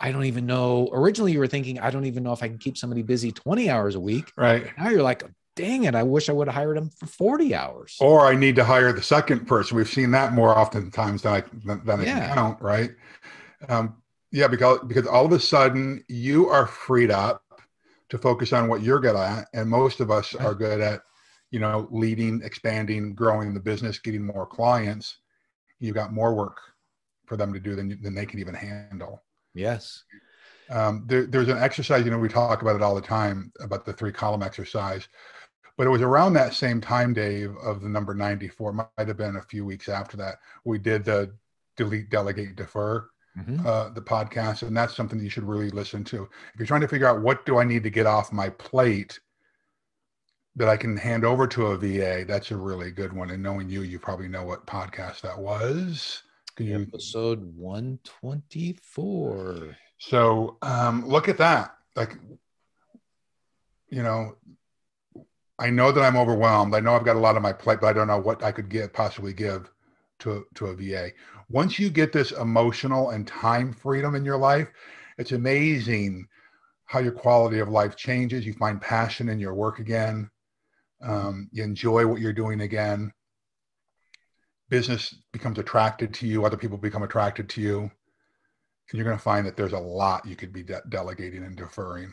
I 0.00 0.10
don't 0.10 0.24
even 0.24 0.46
know. 0.46 0.88
Originally, 0.92 1.32
you 1.32 1.38
were 1.38 1.46
thinking, 1.46 1.78
I 1.78 1.90
don't 1.90 2.06
even 2.06 2.22
know 2.24 2.32
if 2.32 2.42
I 2.42 2.48
can 2.48 2.58
keep 2.58 2.76
somebody 2.76 3.02
busy 3.02 3.30
20 3.30 3.70
hours 3.70 3.94
a 3.94 4.00
week. 4.00 4.32
Right. 4.36 4.66
Now 4.76 4.88
you're 4.88 5.02
like, 5.02 5.22
dang 5.54 5.84
it, 5.84 5.94
I 5.94 6.02
wish 6.02 6.28
I 6.28 6.32
would 6.32 6.48
have 6.48 6.54
hired 6.56 6.76
them 6.76 6.90
for 6.98 7.06
40 7.06 7.54
hours. 7.54 7.96
Or 8.00 8.26
I 8.26 8.34
need 8.34 8.56
to 8.56 8.64
hire 8.64 8.92
the 8.92 9.02
second 9.02 9.46
person. 9.46 9.76
We've 9.76 9.88
seen 9.88 10.10
that 10.10 10.32
more 10.32 10.54
often 10.54 10.90
times 10.90 11.22
than 11.22 11.32
I 11.34 11.42
than, 11.64 11.84
than 11.84 12.00
I 12.00 12.04
can 12.04 12.34
count, 12.34 12.60
right? 12.60 12.90
Um, 13.68 13.94
yeah, 14.32 14.48
because 14.48 14.80
because 14.86 15.06
all 15.06 15.24
of 15.24 15.32
a 15.32 15.38
sudden 15.40 16.02
you 16.08 16.48
are 16.48 16.66
freed 16.66 17.10
up 17.12 17.42
to 18.08 18.18
focus 18.18 18.52
on 18.52 18.66
what 18.68 18.82
you're 18.82 18.98
good 19.00 19.14
at, 19.16 19.46
and 19.54 19.68
most 19.70 20.00
of 20.00 20.10
us 20.10 20.34
Right. 20.34 20.46
are 20.46 20.54
good 20.54 20.80
at, 20.80 21.02
you 21.52 21.60
know, 21.60 21.86
leading, 21.92 22.40
expanding, 22.42 23.14
growing 23.14 23.54
the 23.54 23.60
business, 23.60 23.98
getting 24.00 24.24
more 24.26 24.46
clients, 24.46 25.18
you've 25.78 25.94
got 25.94 26.12
more 26.12 26.34
work 26.34 26.58
for 27.26 27.36
them 27.36 27.52
to 27.52 27.60
do 27.60 27.76
than 27.76 28.00
than 28.02 28.14
they 28.14 28.26
can 28.26 28.40
even 28.40 28.54
handle. 28.54 29.22
Yes. 29.54 30.02
Um, 30.70 31.04
there, 31.06 31.26
there's 31.26 31.48
an 31.48 31.58
exercise, 31.58 32.04
you 32.04 32.10
know, 32.10 32.18
we 32.18 32.28
talk 32.28 32.62
about 32.62 32.76
it 32.76 32.82
all 32.82 32.94
the 32.94 33.00
time 33.00 33.52
about 33.60 33.84
the 33.84 33.92
three 33.92 34.12
column 34.12 34.42
exercise, 34.42 35.06
but 35.76 35.86
it 35.86 35.90
was 35.90 36.00
around 36.00 36.32
that 36.32 36.54
same 36.54 36.80
time, 36.80 37.12
Dave, 37.12 37.54
of 37.62 37.82
the 37.82 37.88
number 37.88 38.14
94, 38.14 38.72
might 38.72 38.88
have 38.96 39.16
been 39.18 39.36
a 39.36 39.42
few 39.42 39.66
weeks 39.66 39.88
after 39.88 40.16
that. 40.16 40.36
We 40.64 40.78
did 40.78 41.04
the 41.04 41.34
delete, 41.76 42.08
delegate, 42.08 42.56
defer, 42.56 43.10
Mhm. 43.38 43.66
uh, 43.66 43.90
the 43.90 44.00
podcast, 44.00 44.62
and 44.62 44.76
that's 44.76 44.96
something 44.96 45.18
that 45.18 45.24
you 45.24 45.30
should 45.30 45.44
really 45.48 45.70
listen 45.70 46.04
to. 46.04 46.28
If 46.54 46.60
you're 46.60 46.66
trying 46.66 46.82
to 46.82 46.88
figure 46.88 47.08
out 47.08 47.20
what 47.20 47.44
do 47.44 47.58
I 47.58 47.64
need 47.64 47.82
to 47.82 47.90
get 47.90 48.06
off 48.06 48.32
my 48.32 48.48
plate 48.50 49.20
that 50.56 50.68
I 50.68 50.76
can 50.76 50.96
hand 50.96 51.24
over 51.24 51.46
to 51.46 51.68
a 51.68 51.78
VA, 51.78 52.24
that's 52.26 52.50
a 52.50 52.56
really 52.56 52.90
good 52.90 53.12
one. 53.12 53.30
And 53.30 53.42
knowing 53.42 53.70
you, 53.70 53.82
you 53.82 53.98
probably 53.98 54.28
know 54.28 54.44
what 54.44 54.66
podcast 54.66 55.22
that 55.22 55.38
was. 55.38 56.22
You 56.58 56.82
Episode 56.82 57.56
124. 57.56 59.76
So 59.98 60.58
um, 60.60 61.06
look 61.06 61.28
at 61.28 61.38
that. 61.38 61.76
Like, 61.96 62.16
you 63.88 64.02
know, 64.02 64.36
I 65.58 65.70
know 65.70 65.92
that 65.92 66.02
I'm 66.02 66.16
overwhelmed. 66.16 66.74
I 66.74 66.80
know 66.80 66.94
I've 66.94 67.04
got 67.04 67.16
a 67.16 67.20
lot 67.20 67.36
on 67.36 67.42
my 67.42 67.52
plate, 67.52 67.78
but 67.80 67.86
I 67.86 67.92
don't 67.92 68.08
know 68.08 68.18
what 68.18 68.42
I 68.42 68.52
could 68.52 68.68
give, 68.68 68.92
possibly 68.92 69.32
give 69.32 69.70
to, 70.18 70.44
to 70.54 70.66
a 70.66 70.74
VA. 70.74 71.10
Once 71.48 71.78
you 71.78 71.88
get 71.88 72.12
this 72.12 72.32
emotional 72.32 73.10
and 73.10 73.26
time 73.26 73.72
freedom 73.72 74.14
in 74.14 74.24
your 74.24 74.38
life, 74.38 74.68
it's 75.18 75.32
amazing 75.32 76.26
how 76.84 76.98
your 76.98 77.12
quality 77.12 77.60
of 77.60 77.68
life 77.68 77.96
changes. 77.96 78.44
You 78.44 78.54
find 78.54 78.80
passion 78.80 79.28
in 79.28 79.38
your 79.38 79.54
work 79.54 79.78
again. 79.78 80.30
Um, 81.02 81.48
you 81.52 81.62
enjoy 81.62 82.06
what 82.06 82.20
you're 82.20 82.32
doing 82.32 82.60
again. 82.60 83.12
Business 84.68 85.14
becomes 85.32 85.58
attracted 85.58 86.14
to 86.14 86.26
you. 86.26 86.44
Other 86.44 86.56
people 86.56 86.78
become 86.78 87.02
attracted 87.02 87.48
to 87.50 87.60
you 87.60 87.90
and 88.92 88.98
you're 88.98 89.04
going 89.04 89.16
to 89.16 89.22
find 89.22 89.46
that 89.46 89.56
there's 89.56 89.72
a 89.72 89.78
lot 89.78 90.26
you 90.26 90.36
could 90.36 90.52
be 90.52 90.62
de- 90.62 90.82
delegating 90.88 91.42
and 91.44 91.56
deferring 91.56 92.12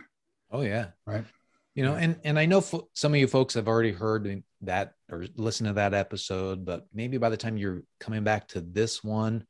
Oh, 0.51 0.61
yeah. 0.61 0.87
right 1.05 1.25
You 1.75 1.83
know, 1.83 1.95
and 1.95 2.19
and 2.23 2.39
I 2.39 2.45
know 2.47 2.61
fo- 2.61 2.89
some 2.93 3.13
of 3.13 3.19
you 3.19 3.27
folks 3.27 3.53
have 3.53 3.67
already 3.67 3.91
heard 3.91 4.43
that 4.61 4.93
or 5.11 5.25
listened 5.35 5.67
to 5.67 5.73
that 5.73 5.93
episode, 5.93 6.65
but 6.65 6.87
maybe 6.93 7.17
by 7.17 7.29
the 7.29 7.37
time 7.37 7.57
you're 7.57 7.83
coming 7.99 8.23
back 8.23 8.47
to 8.49 8.61
this 8.61 9.03
one, 9.03 9.45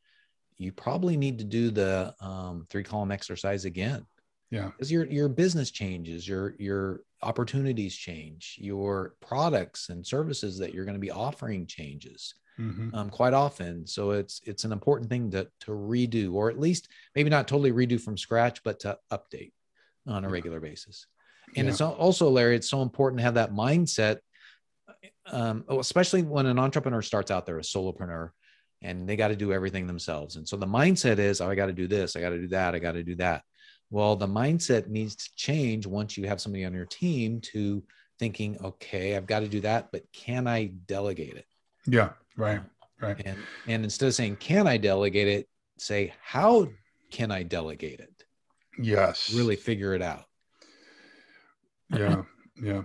you 0.57 0.73
probably 0.73 1.15
need 1.15 1.39
to 1.39 1.45
do 1.45 1.71
the 1.71 2.13
um, 2.19 2.65
three 2.69 2.83
column 2.83 3.11
exercise 3.11 3.63
again. 3.63 4.05
Yeah. 4.51 4.69
because 4.71 4.91
your 4.91 5.05
your 5.05 5.29
business 5.29 5.69
changes, 5.71 6.27
your 6.27 6.55
your 6.57 7.01
opportunities 7.21 7.95
change, 7.95 8.57
your 8.59 9.15
products 9.21 9.89
and 9.89 10.05
services 10.05 10.57
that 10.57 10.73
you're 10.73 10.85
going 10.85 10.95
to 10.95 10.99
be 10.99 11.11
offering 11.11 11.67
changes 11.67 12.33
Mhm. 12.57 12.93
um, 12.93 13.09
quite 13.09 13.33
often. 13.33 13.85
So 13.85 14.11
it's 14.11 14.41
it's 14.45 14.63
an 14.63 14.71
important 14.71 15.09
thing 15.09 15.29
to 15.31 15.47
to 15.61 15.71
redo, 15.71 16.33
or 16.33 16.49
at 16.49 16.59
least 16.59 16.89
maybe 17.15 17.29
not 17.29 17.47
totally 17.47 17.71
redo 17.71 18.01
from 18.01 18.17
scratch, 18.17 18.63
but 18.63 18.79
to 18.81 18.97
update 19.11 19.53
on 20.07 20.23
a 20.25 20.27
Yeah. 20.27 20.33
regular 20.33 20.59
basis. 20.59 21.05
And 21.55 21.65
Yeah. 21.65 21.71
it's 21.71 21.81
also, 21.81 22.29
Larry, 22.29 22.55
it's 22.55 22.69
so 22.69 22.81
important 22.81 23.19
to 23.19 23.23
have 23.23 23.35
that 23.35 23.51
mindset, 23.51 24.19
um, 25.27 25.63
oh, 25.67 25.79
especially 25.79 26.23
when 26.23 26.45
an 26.45 26.59
entrepreneur 26.59 27.01
starts 27.01 27.31
out 27.31 27.45
there, 27.45 27.57
a 27.59 27.61
solopreneur, 27.63 28.31
and 28.81 29.07
they 29.07 29.15
got 29.15 29.29
to 29.29 29.35
do 29.35 29.51
everything 29.53 29.87
themselves. 29.87 30.35
And 30.35 30.47
so 30.47 30.57
the 30.57 30.65
mindset 30.67 31.17
is, 31.19 31.41
oh, 31.41 31.49
I 31.49 31.55
got 31.55 31.67
to 31.67 31.73
do 31.73 31.87
this, 31.87 32.15
I 32.15 32.21
got 32.21 32.29
to 32.29 32.39
do 32.39 32.47
that, 32.49 32.75
I 32.75 32.79
got 32.79 32.93
to 32.93 33.03
do 33.03 33.15
that. 33.15 33.43
Well, 33.89 34.15
the 34.15 34.27
mindset 34.27 34.87
needs 34.87 35.15
to 35.15 35.29
change 35.35 35.87
once 35.87 36.17
you 36.17 36.27
have 36.27 36.41
somebody 36.41 36.65
on 36.65 36.73
your 36.73 36.85
team 36.85 37.41
to 37.53 37.83
thinking, 38.19 38.57
okay, 38.63 39.15
I've 39.15 39.25
got 39.25 39.39
to 39.39 39.47
do 39.47 39.61
that, 39.61 39.91
but 39.91 40.03
can 40.13 40.47
I 40.47 40.65
delegate 40.65 41.37
it? 41.37 41.45
yeah 41.87 42.09
right 42.37 42.61
right 43.01 43.17
And 43.25 43.37
and 43.67 43.83
instead 43.83 44.07
of 44.07 44.15
saying, 44.15 44.37
can 44.37 44.67
I 44.67 44.77
delegate 44.77 45.27
it, 45.27 45.49
say, 45.77 46.13
how 46.21 46.67
can 47.11 47.31
I 47.31 47.43
delegate 47.43 47.99
it? 47.99 48.23
yes 48.77 49.33
Really 49.33 49.55
figure 49.55 49.93
it 49.93 50.01
out. 50.01 50.25
yeah 51.89 52.21
yeah 52.61 52.81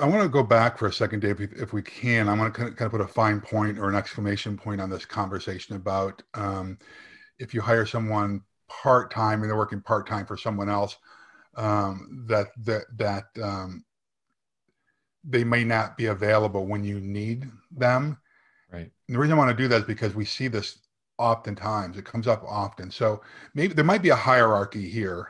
i 0.00 0.06
want 0.06 0.22
to 0.22 0.28
go 0.28 0.42
back 0.42 0.78
for 0.78 0.86
a 0.86 0.92
second 0.92 1.20
dave 1.20 1.40
if, 1.40 1.52
if 1.54 1.72
we 1.72 1.82
can 1.82 2.28
i 2.28 2.34
want 2.34 2.52
to 2.52 2.56
kind 2.56 2.70
of, 2.70 2.76
kind 2.76 2.86
of 2.86 2.92
put 2.92 3.00
a 3.00 3.06
fine 3.06 3.40
point 3.40 3.78
or 3.78 3.88
an 3.88 3.94
exclamation 3.96 4.56
point 4.56 4.80
on 4.80 4.88
this 4.88 5.04
conversation 5.04 5.76
about 5.76 6.22
um, 6.34 6.78
if 7.38 7.52
you 7.52 7.60
hire 7.60 7.84
someone 7.86 8.40
part-time 8.82 9.42
and 9.42 9.50
they're 9.50 9.56
working 9.56 9.80
part-time 9.80 10.26
for 10.26 10.36
someone 10.36 10.68
else 10.68 10.96
um, 11.56 12.24
that 12.28 12.48
that 12.64 12.84
that 12.96 13.24
um, 13.42 13.84
they 15.24 15.44
may 15.44 15.64
not 15.64 15.96
be 15.96 16.06
available 16.06 16.66
when 16.66 16.82
you 16.84 17.00
need 17.00 17.50
them 17.70 18.18
Right. 18.72 18.90
And 19.06 19.14
the 19.14 19.18
reason 19.18 19.34
I 19.34 19.38
want 19.38 19.56
to 19.56 19.62
do 19.62 19.68
that 19.68 19.82
is 19.82 19.86
because 19.86 20.14
we 20.14 20.24
see 20.24 20.48
this 20.48 20.78
oftentimes. 21.18 21.98
It 21.98 22.04
comes 22.04 22.26
up 22.26 22.42
often. 22.44 22.90
So 22.90 23.20
maybe 23.54 23.74
there 23.74 23.84
might 23.84 24.02
be 24.02 24.08
a 24.08 24.16
hierarchy 24.16 24.88
here. 24.88 25.28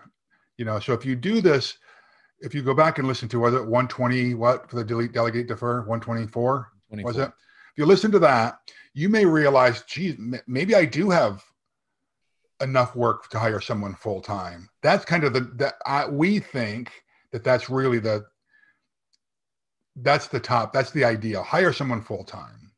You 0.58 0.64
know, 0.64 0.78
so 0.78 0.92
if 0.92 1.04
you 1.04 1.16
do 1.16 1.40
this, 1.40 1.76
if 2.40 2.54
you 2.54 2.62
go 2.62 2.75
back 2.75 2.99
and 2.99 3.08
listen 3.08 3.28
to 3.30 3.40
was 3.40 3.54
it 3.54 3.64
120 3.64 4.34
what 4.34 4.70
for 4.70 4.76
the 4.76 4.84
delete 4.84 5.12
delegate 5.12 5.49
defer 5.49 5.78
124 5.80 6.68
was 6.90 7.16
it? 7.16 7.28
If 7.28 7.78
you 7.78 7.87
listen 7.87 8.12
to 8.12 8.18
that, 8.20 8.58
you 8.94 9.08
may 9.08 9.25
realize, 9.25 9.82
geez, 9.82 10.16
maybe 10.46 10.75
I 10.75 10.84
do 10.84 11.11
have 11.11 11.42
enough 12.62 12.97
work 12.97 13.28
to 13.31 13.38
hire 13.38 13.61
someone 13.61 13.95
full 13.95 14.21
time. 14.21 14.69
That's 14.83 15.04
kind 15.04 15.25
of 15.25 15.33
the 15.33 15.40
that 15.57 15.75
I, 15.87 16.09
we 16.09 16.38
think 16.38 16.90
that 17.33 17.45
that's 17.45 17.69
really 17.69 17.99
the 17.99 18.25
that's 19.97 20.28
the 20.28 20.40
top. 20.40 20.73
That's 20.73 20.90
the 20.90 21.04
ideal. 21.04 21.42
Hire 21.42 21.73
someone 21.73 22.02
full 22.02 22.25
time. 22.25 22.73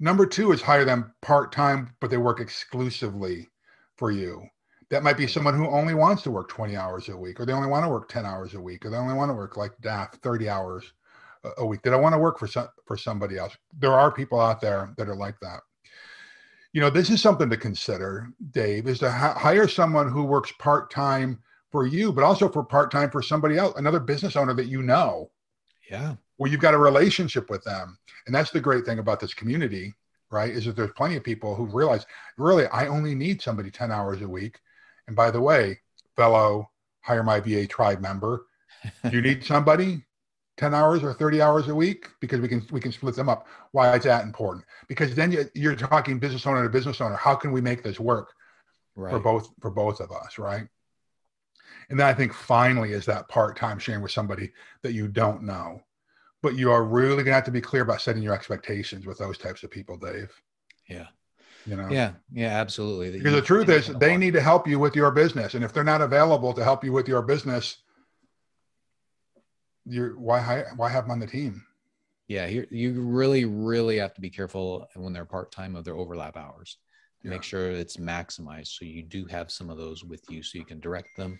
Number 0.00 0.26
two 0.26 0.52
is 0.52 0.62
hire 0.62 0.84
them 0.84 1.12
part 1.22 1.52
time, 1.52 1.94
but 2.00 2.10
they 2.10 2.16
work 2.16 2.40
exclusively 2.40 3.48
for 3.96 4.10
you. 4.10 4.46
That 4.90 5.02
might 5.02 5.18
be 5.18 5.26
someone 5.26 5.54
who 5.54 5.68
only 5.68 5.92
wants 5.92 6.22
to 6.22 6.30
work 6.30 6.48
20 6.48 6.76
hours 6.76 7.08
a 7.08 7.16
week, 7.16 7.40
or 7.40 7.44
they 7.44 7.52
only 7.52 7.68
want 7.68 7.84
to 7.84 7.90
work 7.90 8.08
10 8.08 8.24
hours 8.24 8.54
a 8.54 8.60
week, 8.60 8.86
or 8.86 8.90
they 8.90 8.96
only 8.96 9.14
want 9.14 9.28
to 9.28 9.34
work 9.34 9.56
like 9.56 9.72
DAF 9.82 10.14
30 10.22 10.48
hours 10.48 10.92
a- 11.58 11.66
week. 11.66 11.82
They 11.82 11.90
don't 11.90 12.02
want 12.02 12.14
to 12.14 12.18
work 12.18 12.38
for 12.38 12.46
some, 12.46 12.68
for 12.86 12.96
somebody 12.96 13.36
else. 13.36 13.56
There 13.78 13.92
are 13.92 14.10
people 14.10 14.40
out 14.40 14.60
there 14.60 14.94
that 14.96 15.08
are 15.08 15.16
like 15.16 15.38
that. 15.40 15.60
You 16.72 16.80
know, 16.82 16.90
this 16.90 17.10
is 17.10 17.22
something 17.22 17.48
to 17.50 17.56
consider, 17.56 18.28
Dave, 18.50 18.86
is 18.88 18.98
to 19.00 19.10
ha- 19.10 19.38
hire 19.38 19.66
someone 19.68 20.08
who 20.10 20.24
works 20.24 20.52
part 20.58 20.90
time 20.90 21.38
for 21.72 21.86
you, 21.86 22.12
but 22.12 22.24
also 22.24 22.48
for 22.48 22.62
part 22.62 22.90
time 22.90 23.10
for 23.10 23.22
somebody 23.22 23.56
else, 23.56 23.74
another 23.76 24.00
business 24.00 24.36
owner 24.36 24.54
that 24.54 24.66
you 24.68 24.82
know 24.82 25.30
Yeah. 25.90 26.16
where 26.36 26.50
you've 26.50 26.60
got 26.60 26.74
a 26.74 26.78
relationship 26.78 27.50
with 27.50 27.64
them. 27.64 27.98
And 28.26 28.34
that's 28.34 28.50
the 28.50 28.60
great 28.60 28.84
thing 28.84 28.98
about 28.98 29.20
this 29.20 29.34
community, 29.34 29.94
right? 30.30 30.50
Is 30.50 30.66
that 30.66 30.76
there's 30.76 30.92
plenty 30.92 31.16
of 31.16 31.24
people 31.24 31.54
who 31.54 31.66
realize, 31.66 32.04
really, 32.36 32.66
I 32.66 32.86
only 32.86 33.14
need 33.14 33.40
somebody 33.42 33.70
10 33.70 33.90
hours 33.90 34.20
a 34.22 34.28
week. 34.28 34.60
And 35.06 35.16
by 35.16 35.30
the 35.30 35.40
way, 35.40 35.80
fellow 36.16 36.70
Hire 37.00 37.22
My 37.22 37.40
VA 37.40 37.66
tribe 37.66 38.00
member, 38.00 38.46
you 39.10 39.22
need 39.22 39.42
somebody 39.44 40.04
10 40.58 40.74
hours 40.74 41.02
or 41.02 41.14
30 41.14 41.40
hours 41.40 41.68
a 41.68 41.74
week 41.74 42.08
because 42.20 42.40
we 42.40 42.48
can 42.48 42.66
we 42.70 42.80
can 42.80 42.92
split 42.92 43.14
them 43.14 43.28
up. 43.28 43.46
Why 43.72 43.96
is 43.96 44.04
that 44.04 44.24
important? 44.24 44.64
Because 44.88 45.14
then 45.14 45.32
you, 45.32 45.48
you're 45.54 45.76
talking 45.76 46.18
business 46.18 46.46
owner 46.46 46.62
to 46.64 46.68
business 46.68 47.00
owner. 47.00 47.16
How 47.16 47.34
can 47.34 47.52
we 47.52 47.60
make 47.60 47.82
this 47.82 47.98
work? 47.98 48.34
Right. 48.96 49.12
for 49.12 49.20
both 49.20 49.50
for 49.60 49.70
both 49.70 50.00
of 50.00 50.10
us, 50.10 50.38
right? 50.38 50.66
And 51.88 51.98
then 51.98 52.06
I 52.08 52.12
think 52.12 52.34
finally 52.34 52.92
is 52.92 53.06
that 53.06 53.28
part-time 53.28 53.78
sharing 53.78 54.02
with 54.02 54.10
somebody 54.10 54.50
that 54.82 54.92
you 54.92 55.06
don't 55.06 55.44
know. 55.44 55.80
But 56.42 56.56
you 56.56 56.72
are 56.72 56.82
really 56.84 57.22
gonna 57.22 57.34
have 57.34 57.44
to 57.44 57.52
be 57.52 57.60
clear 57.60 57.82
about 57.82 58.00
setting 58.00 58.22
your 58.22 58.34
expectations 58.34 59.06
with 59.06 59.18
those 59.18 59.38
types 59.38 59.62
of 59.62 59.70
people, 59.70 59.96
Dave. 59.96 60.32
Yeah. 60.88 61.06
You 61.64 61.76
know, 61.76 61.88
Yeah. 61.88 62.12
Yeah. 62.32 62.58
Absolutely. 62.58 63.12
Because 63.12 63.34
the 63.34 63.40
truth 63.40 63.68
is 63.68 63.86
they 63.86 64.16
need 64.16 64.32
to 64.32 64.40
help 64.40 64.66
you 64.66 64.80
with 64.80 64.96
your 64.96 65.12
business. 65.12 65.54
And 65.54 65.64
if 65.64 65.72
they're 65.72 65.84
not 65.84 66.02
available 66.02 66.52
to 66.54 66.64
help 66.64 66.82
you 66.82 66.92
with 66.92 67.06
your 67.06 67.22
business, 67.22 67.78
you're 69.88 70.18
why 70.18 70.64
why 70.76 70.88
have 70.88 71.04
them 71.04 71.12
on 71.12 71.20
the 71.20 71.26
team? 71.26 71.64
Yeah. 72.28 72.46
You 72.46 72.66
you 72.70 73.00
really 73.00 73.44
really 73.44 73.98
have 73.98 74.14
to 74.14 74.20
be 74.20 74.30
careful 74.30 74.86
when 74.94 75.12
they're 75.12 75.24
part 75.24 75.50
time 75.50 75.76
of 75.76 75.84
their 75.84 75.96
overlap 75.96 76.36
hours. 76.36 76.78
Yeah. 77.22 77.30
Make 77.30 77.42
sure 77.42 77.70
it's 77.70 77.96
maximized 77.96 78.78
so 78.78 78.84
you 78.84 79.02
do 79.02 79.26
have 79.26 79.50
some 79.50 79.70
of 79.70 79.76
those 79.76 80.04
with 80.04 80.22
you, 80.30 80.42
so 80.42 80.58
you 80.58 80.64
can 80.64 80.78
direct 80.78 81.16
them 81.16 81.38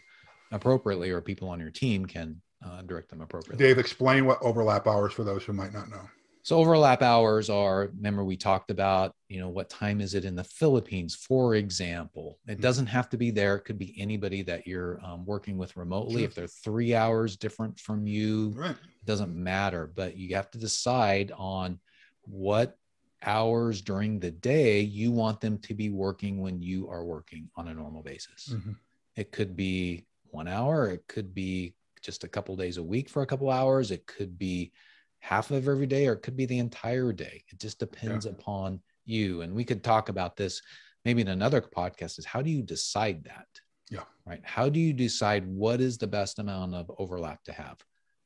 appropriately, 0.51 1.11
or 1.11 1.21
people 1.21 1.49
on 1.49 1.61
your 1.61 1.71
team 1.71 2.05
can 2.05 2.41
uh, 2.65 2.83
direct 2.83 3.11
them 3.11 3.21
appropriately. 3.21 3.65
Dave, 3.65 3.79
explain 3.79 4.27
what 4.27 4.39
overlap 4.43 4.87
hours 4.87 5.13
for 5.13 5.23
those 5.23 5.45
who 5.45 5.53
might 5.53 5.73
not 5.73 5.89
know. 5.91 6.09
So 6.49 6.57
overlap 6.57 7.03
hours 7.03 7.51
are, 7.51 7.91
remember 7.95 8.25
we 8.25 8.39
talked 8.39 8.71
about, 8.71 9.15
you 9.29 9.39
know, 9.39 9.51
what 9.51 9.69
time 9.69 10.01
is 10.01 10.15
it 10.15 10.25
in 10.25 10.35
the 10.35 10.45
Philippines, 10.45 11.15
for 11.15 11.57
example. 11.57 12.39
It 12.49 12.57
Mhm. 12.57 12.63
doesn't 12.63 12.87
have 12.87 13.11
to 13.11 13.19
be 13.19 13.31
there. 13.31 13.57
It 13.57 13.67
could 13.67 13.77
be 13.79 13.95
anybody 14.01 14.41
that 14.41 14.67
you're 14.67 14.99
um, 15.05 15.27
working 15.27 15.59
with 15.59 15.77
remotely. 15.77 16.23
Sure. 16.23 16.25
If 16.25 16.35
they're 16.35 16.49
three 16.49 16.95
hours 16.95 17.37
different 17.37 17.79
from 17.79 18.07
you, 18.07 18.55
Right. 18.57 18.71
it 18.71 19.05
doesn't 19.05 19.37
matter. 19.37 19.93
But 19.95 20.17
you 20.17 20.35
have 20.37 20.51
to 20.53 20.59
decide 20.59 21.33
on 21.33 21.81
what 22.23 22.79
hours 23.21 23.83
during 23.83 24.19
the 24.19 24.31
day 24.31 24.81
you 24.81 25.13
want 25.13 25.43
them 25.43 25.59
to 25.59 25.75
be 25.75 25.91
working 25.91 26.41
when 26.41 26.63
you 26.63 26.89
are 26.89 27.05
working 27.05 27.51
on 27.57 27.69
a 27.69 27.75
normal 27.75 28.03
basis. 28.03 28.55
Mhm. 28.55 28.75
It 29.17 29.33
could 29.33 29.55
be 29.55 30.07
one 30.31 30.49
hour. 30.49 30.89
It 30.89 31.07
could 31.09 31.35
be 31.35 31.75
just 32.01 32.25
a 32.25 32.29
couple 32.29 32.57
days 32.57 32.79
a 32.79 32.83
week 32.83 33.11
for 33.11 33.21
a 33.21 33.27
couple 33.27 33.51
hours. 33.51 33.91
It 33.91 34.07
could 34.07 34.39
be 34.39 34.73
half 35.21 35.51
of 35.51 35.69
every 35.69 35.87
day, 35.87 36.07
or 36.07 36.13
it 36.13 36.23
could 36.23 36.37
be 36.37 36.47
the 36.47 36.59
entire 36.59 37.13
day. 37.13 37.45
It 37.49 37.59
just 37.59 37.79
depends 37.79 38.27
upon 38.27 38.81
you. 39.05 39.43
And 39.43 39.55
we 39.55 39.65
could 39.65 39.83
talk 39.83 40.09
about 40.09 40.37
this 40.37 40.63
maybe 41.05 41.23
in 41.23 41.29
another 41.29 41.61
podcast 41.61 42.19
is 42.19 42.25
how 42.27 42.43
do 42.43 42.51
you 42.51 42.63
decide 42.63 43.25
that? 43.25 43.47
Yeah. 43.91 44.05
Right. 44.27 44.41
How 44.45 44.69
do 44.69 44.79
you 44.79 44.93
decide 44.93 45.47
what 45.47 45.81
is 45.81 45.97
the 45.97 46.07
best 46.07 46.39
amount 46.39 46.75
of 46.75 46.91
overlap 46.99 47.43
to 47.45 47.53
have 47.53 47.79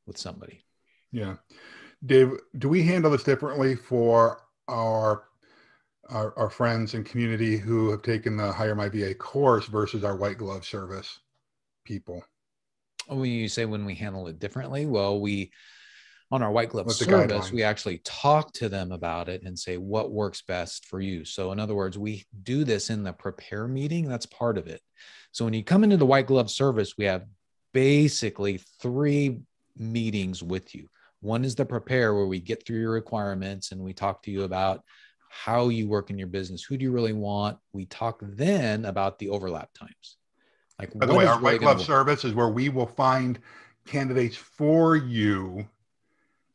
with 0.07 0.19
somebody? 0.19 0.65
Yeah. 1.13 1.37
Dave, 2.05 2.33
do 2.59 2.69
we 2.69 2.83
handle 2.83 3.13
this 3.13 3.23
differently 3.23 3.77
for 3.77 4.41
our, 4.69 5.25
our 6.11 6.37
our 6.37 6.51
friends 6.51 6.95
and 6.95 7.07
community 7.07 7.57
who 7.57 7.91
have 7.91 8.03
taken 8.03 8.37
the 8.37 8.51
Hire 8.51 8.75
My 8.75 8.89
VA 8.89 9.15
course 9.15 9.67
versus 9.67 10.03
our 10.03 10.17
white 10.17 10.39
glove 10.39 10.65
service 10.65 11.21
people? 11.85 12.25
When 13.07 13.31
you 13.31 13.49
say 13.49 13.65
when 13.65 13.85
we 13.85 13.95
handle 13.95 14.27
it 14.27 14.41
differently, 14.41 14.87
well, 14.87 15.21
we 15.21 15.53
on 16.33 16.43
our 16.43 16.51
white 16.51 16.71
glove 16.71 16.87
What's 16.87 16.99
service, 16.99 17.53
we 17.53 17.63
actually 17.63 18.01
talk 18.05 18.53
to 18.55 18.71
them 18.71 18.91
about 18.91 19.29
it 19.29 19.43
and 19.43 19.57
say 19.57 19.77
what 19.77 20.11
works 20.11 20.41
best 20.41 20.87
for 20.87 20.99
you. 20.99 21.27
So, 21.27 21.53
in 21.53 21.61
other 21.61 21.75
words, 21.75 21.99
we 21.99 22.25
do 22.43 22.65
this 22.65 22.89
in 22.89 23.03
the 23.03 23.13
prepare 23.13 23.69
meeting. 23.69 24.09
That's 24.09 24.25
part 24.25 24.57
of 24.57 24.67
it. 24.67 24.81
So, 25.33 25.45
when 25.45 25.53
you 25.53 25.63
come 25.63 25.85
into 25.85 25.99
the 25.99 26.07
white 26.07 26.27
glove 26.27 26.51
service, 26.51 26.97
we 26.97 27.05
have 27.05 27.27
basically 27.75 28.61
three 28.81 29.41
meetings 29.77 30.43
with 30.43 30.75
you. 30.75 30.89
One 31.21 31.45
is 31.45 31.55
the 31.55 31.67
prepare, 31.67 32.15
where 32.15 32.27
we 32.27 32.41
get 32.41 32.67
through 32.67 32.81
your 32.81 32.93
requirements 32.93 33.71
and 33.71 33.83
we 33.83 33.93
talk 33.93 34.23
to 34.23 34.31
you 34.31 34.45
about 34.45 34.83
how 35.29 35.69
you 35.69 35.87
work 35.87 36.09
in 36.09 36.19
your 36.19 36.29
business. 36.29 36.65
Who 36.65 36.79
do 36.79 36.83
you 36.83 36.93
really 36.93 37.13
want? 37.13 37.59
We 37.75 37.85
talk 37.85 38.21
then 38.23 38.87
about 38.87 39.19
the 39.19 39.29
overlap 39.29 39.69
times. 39.75 40.17
Like, 40.79 40.99
By 40.99 41.07
the 41.07 41.15
way, 41.15 41.27
our 41.27 41.39
really 41.39 41.59
white 41.59 41.61
glove 41.61 41.83
service 41.83 42.25
is 42.25 42.33
where 42.33 42.49
we 42.49 42.71
will 42.71 42.87
find 42.87 43.39
candidates 43.85 44.37
for 44.37 44.97
you 44.97 45.67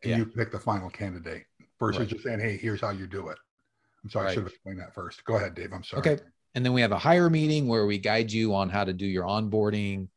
and 0.08 0.20
Yeah. 0.20 0.26
you 0.26 0.26
pick 0.26 0.52
the 0.52 0.60
final 0.60 0.90
candidate 0.90 1.46
versus 1.80 2.00
Right. 2.00 2.08
just 2.08 2.24
saying, 2.24 2.40
hey, 2.40 2.58
here's 2.58 2.82
how 2.82 2.92
you 2.92 3.08
do 3.08 3.28
it. 3.28 3.38
I'm 4.04 4.10
sorry, 4.10 4.28
I 4.28 4.34
should 4.34 4.44
have 4.44 4.54
explained 4.54 4.80
that 4.80 4.94
first. 4.94 5.24
Go 5.26 5.36
ahead, 5.36 5.54
Dave. 5.54 5.74
I'm 5.74 5.84
sorry. 5.84 6.00
Okay. 6.00 6.24
And 6.56 6.66
then 6.66 6.74
we 6.74 6.82
have 6.82 6.94
a 6.94 6.98
hire 6.98 7.30
meeting 7.30 7.68
where 7.68 7.86
we 7.86 7.98
guide 7.98 8.32
you 8.32 8.56
on 8.56 8.70
how 8.70 8.84
to 8.84 8.94
do 8.94 9.06
your 9.06 9.26
onboarding 9.26 10.08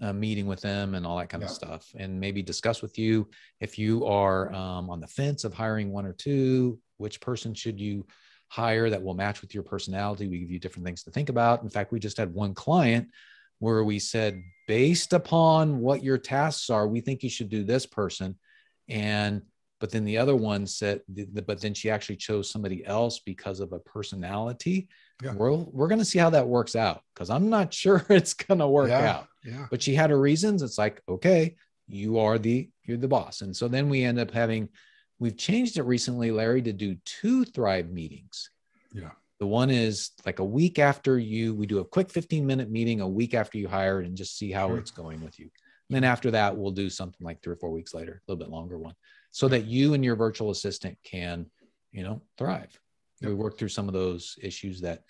uh, 0.00 0.12
meeting 0.14 0.46
with 0.46 0.62
them 0.62 0.94
and 0.94 1.06
all 1.06 1.18
that 1.18 1.28
kind 1.28 1.42
of 1.42 1.50
stuff, 1.50 1.92
and 1.94 2.18
maybe 2.18 2.42
discuss 2.42 2.80
with 2.80 2.98
you 2.98 3.28
if 3.60 3.78
you 3.78 4.06
are 4.06 4.50
um, 4.54 4.88
on 4.88 4.98
the 4.98 5.06
fence 5.06 5.44
of 5.44 5.52
hiring 5.52 5.92
one 5.92 6.06
or 6.06 6.14
two, 6.14 6.78
which 6.96 7.20
person 7.20 7.52
should 7.52 7.78
you 7.78 8.06
hire 8.48 8.88
that 8.88 9.02
will 9.02 9.12
match 9.14 9.42
with 9.42 9.52
your 9.52 9.62
personality. 9.62 10.26
We 10.26 10.38
give 10.38 10.50
you 10.50 10.58
different 10.58 10.86
things 10.86 11.02
to 11.02 11.10
think 11.10 11.28
about. 11.28 11.62
In 11.62 11.68
fact, 11.68 11.92
we 11.92 12.00
just 12.00 12.16
had 12.16 12.32
one 12.32 12.54
client 12.54 13.08
where 13.58 13.84
we 13.84 13.98
said, 13.98 14.42
based 14.66 15.12
upon 15.12 15.80
what 15.80 16.02
your 16.02 16.16
tasks 16.16 16.70
are, 16.70 16.88
we 16.88 17.02
think 17.02 17.22
you 17.22 17.28
should 17.28 17.50
do 17.50 17.62
this 17.62 17.84
person. 17.84 18.38
And 18.90 19.42
but 19.80 19.90
then 19.90 20.04
the 20.04 20.18
other 20.18 20.36
one 20.36 20.66
said, 20.66 21.00
but 21.08 21.60
then 21.60 21.72
she 21.72 21.88
actually 21.88 22.16
chose 22.16 22.50
somebody 22.50 22.84
else 22.84 23.18
because 23.18 23.60
of 23.60 23.72
a 23.72 23.78
personality. 23.78 24.88
Yeah. 25.22 25.32
We're, 25.32 25.52
we're 25.52 25.88
going 25.88 26.00
to 26.00 26.04
see 26.04 26.18
how 26.18 26.28
that 26.30 26.46
works 26.46 26.76
out 26.76 27.00
because 27.14 27.30
I'm 27.30 27.48
not 27.48 27.72
sure 27.82 28.04
it's 28.10 28.34
going 28.34 28.60
to 28.60 28.68
work 28.68 28.90
yeah. 28.90 29.10
out. 29.10 29.28
Yeah. 29.42 29.66
But 29.70 29.82
she 29.82 29.94
had 29.94 30.10
her 30.10 30.20
reasons. 30.20 30.62
It's 30.62 30.76
like, 30.76 31.00
okay, 31.08 31.56
you 31.88 32.18
are 32.18 32.38
the 32.38 32.68
you're 32.84 32.98
the 32.98 33.08
boss. 33.08 33.40
And 33.40 33.56
so 33.56 33.68
then 33.68 33.88
we 33.88 34.04
end 34.04 34.18
up 34.18 34.30
having 34.30 34.68
we've 35.18 35.36
changed 35.36 35.78
it 35.78 35.82
recently, 35.84 36.30
Larry, 36.30 36.62
to 36.62 36.72
do 36.72 36.96
two 37.04 37.44
Thrive 37.44 37.90
meetings. 37.90 38.50
Yeah. 38.92 39.10
The 39.38 39.46
one 39.46 39.70
is 39.70 40.10
like 40.26 40.38
a 40.38 40.44
week 40.44 40.78
after 40.78 41.18
you, 41.18 41.54
we 41.54 41.66
do 41.66 41.78
a 41.78 41.84
quick 41.84 42.10
15 42.10 42.46
minute 42.46 42.70
meeting 42.70 43.00
a 43.00 43.08
week 43.08 43.32
after 43.32 43.56
you 43.56 43.66
hired 43.66 44.04
and 44.04 44.14
just 44.14 44.36
see 44.36 44.50
how 44.50 44.68
Sure. 44.68 44.78
it's 44.78 44.90
going 44.90 45.22
with 45.24 45.38
you. 45.38 45.48
And 45.90 45.96
then 45.96 46.04
after 46.04 46.30
that, 46.30 46.56
we'll 46.56 46.70
do 46.70 46.88
something 46.88 47.24
like 47.24 47.42
three 47.42 47.54
or 47.54 47.56
four 47.56 47.72
weeks 47.72 47.94
later, 47.94 48.22
a 48.22 48.30
little 48.30 48.38
bit 48.38 48.52
longer 48.52 48.78
one, 48.78 48.94
so 49.32 49.48
that 49.48 49.64
you 49.64 49.94
and 49.94 50.04
your 50.04 50.14
virtual 50.14 50.52
assistant 50.52 50.96
can, 51.02 51.46
you 51.90 52.04
know, 52.04 52.22
thrive. 52.38 52.78
We 53.22 53.34
work 53.34 53.58
through 53.58 53.70
some 53.70 53.88
of 53.88 53.92
those 53.92 54.38
issues 54.40 54.80
that 54.82 55.02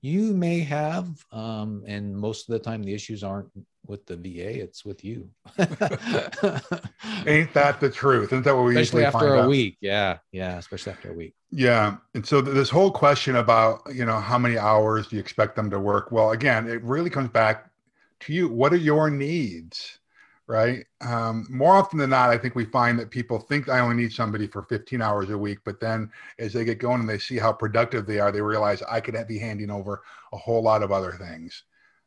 you 0.00 0.32
may 0.32 0.60
have. 0.60 1.08
Um, 1.32 1.82
and 1.88 2.16
most 2.16 2.48
of 2.48 2.52
the 2.52 2.60
time, 2.60 2.84
the 2.84 2.94
issues 2.94 3.24
aren't 3.24 3.48
with 3.84 4.06
the 4.06 4.16
VA, 4.16 4.60
it's 4.60 4.84
with 4.84 5.04
you. 5.04 5.28
Ain't 7.26 7.52
that 7.54 7.78
the 7.80 7.90
truth? 7.92 8.32
Isn't 8.32 8.44
that 8.44 8.54
what 8.54 8.66
we 8.66 8.76
especially 8.76 9.00
usually 9.00 9.04
after 9.06 9.18
find 9.18 9.40
a 9.40 9.42
out? 9.42 9.48
week. 9.48 9.76
Yeah. 9.80 10.18
Yeah. 10.30 10.56
Especially 10.58 10.92
after 10.92 11.10
a 11.10 11.14
week. 11.14 11.34
Yeah. 11.50 11.96
And 12.14 12.24
so 12.24 12.40
th- 12.40 12.54
this 12.54 12.70
whole 12.70 12.92
question 12.92 13.36
about, 13.36 13.82
you 13.92 14.04
know, 14.04 14.20
how 14.20 14.38
many 14.38 14.56
hours 14.56 15.08
do 15.08 15.16
you 15.16 15.20
expect 15.20 15.56
them 15.56 15.68
to 15.70 15.80
work? 15.80 16.12
Well, 16.12 16.30
again, 16.30 16.68
it 16.68 16.80
really 16.84 17.10
comes 17.10 17.30
back 17.30 17.70
to 18.20 18.32
you. 18.32 18.48
What 18.48 18.72
are 18.72 18.76
your 18.76 19.10
needs? 19.10 19.98
Right. 20.48 20.86
Um, 21.02 21.46
more 21.50 21.74
often 21.74 21.98
than 21.98 22.08
not, 22.08 22.30
I 22.30 22.38
think 22.38 22.54
we 22.54 22.64
find 22.64 22.98
that 22.98 23.10
people 23.10 23.38
think 23.38 23.68
I 23.68 23.80
only 23.80 23.96
need 23.96 24.12
somebody 24.14 24.46
for 24.46 24.62
15 24.62 25.02
hours 25.02 25.28
a 25.28 25.36
week, 25.36 25.58
but 25.62 25.78
then 25.78 26.10
as 26.38 26.54
they 26.54 26.64
get 26.64 26.78
going 26.78 27.00
and 27.00 27.08
they 27.08 27.18
see 27.18 27.36
how 27.36 27.52
productive 27.52 28.06
they 28.06 28.18
are, 28.18 28.32
they 28.32 28.40
realize 28.40 28.82
I 28.88 29.00
could 29.00 29.14
be 29.28 29.38
handing 29.38 29.70
over 29.70 30.02
a 30.32 30.38
whole 30.38 30.62
lot 30.62 30.82
of 30.82 30.90
other 30.90 31.12
things 31.12 31.64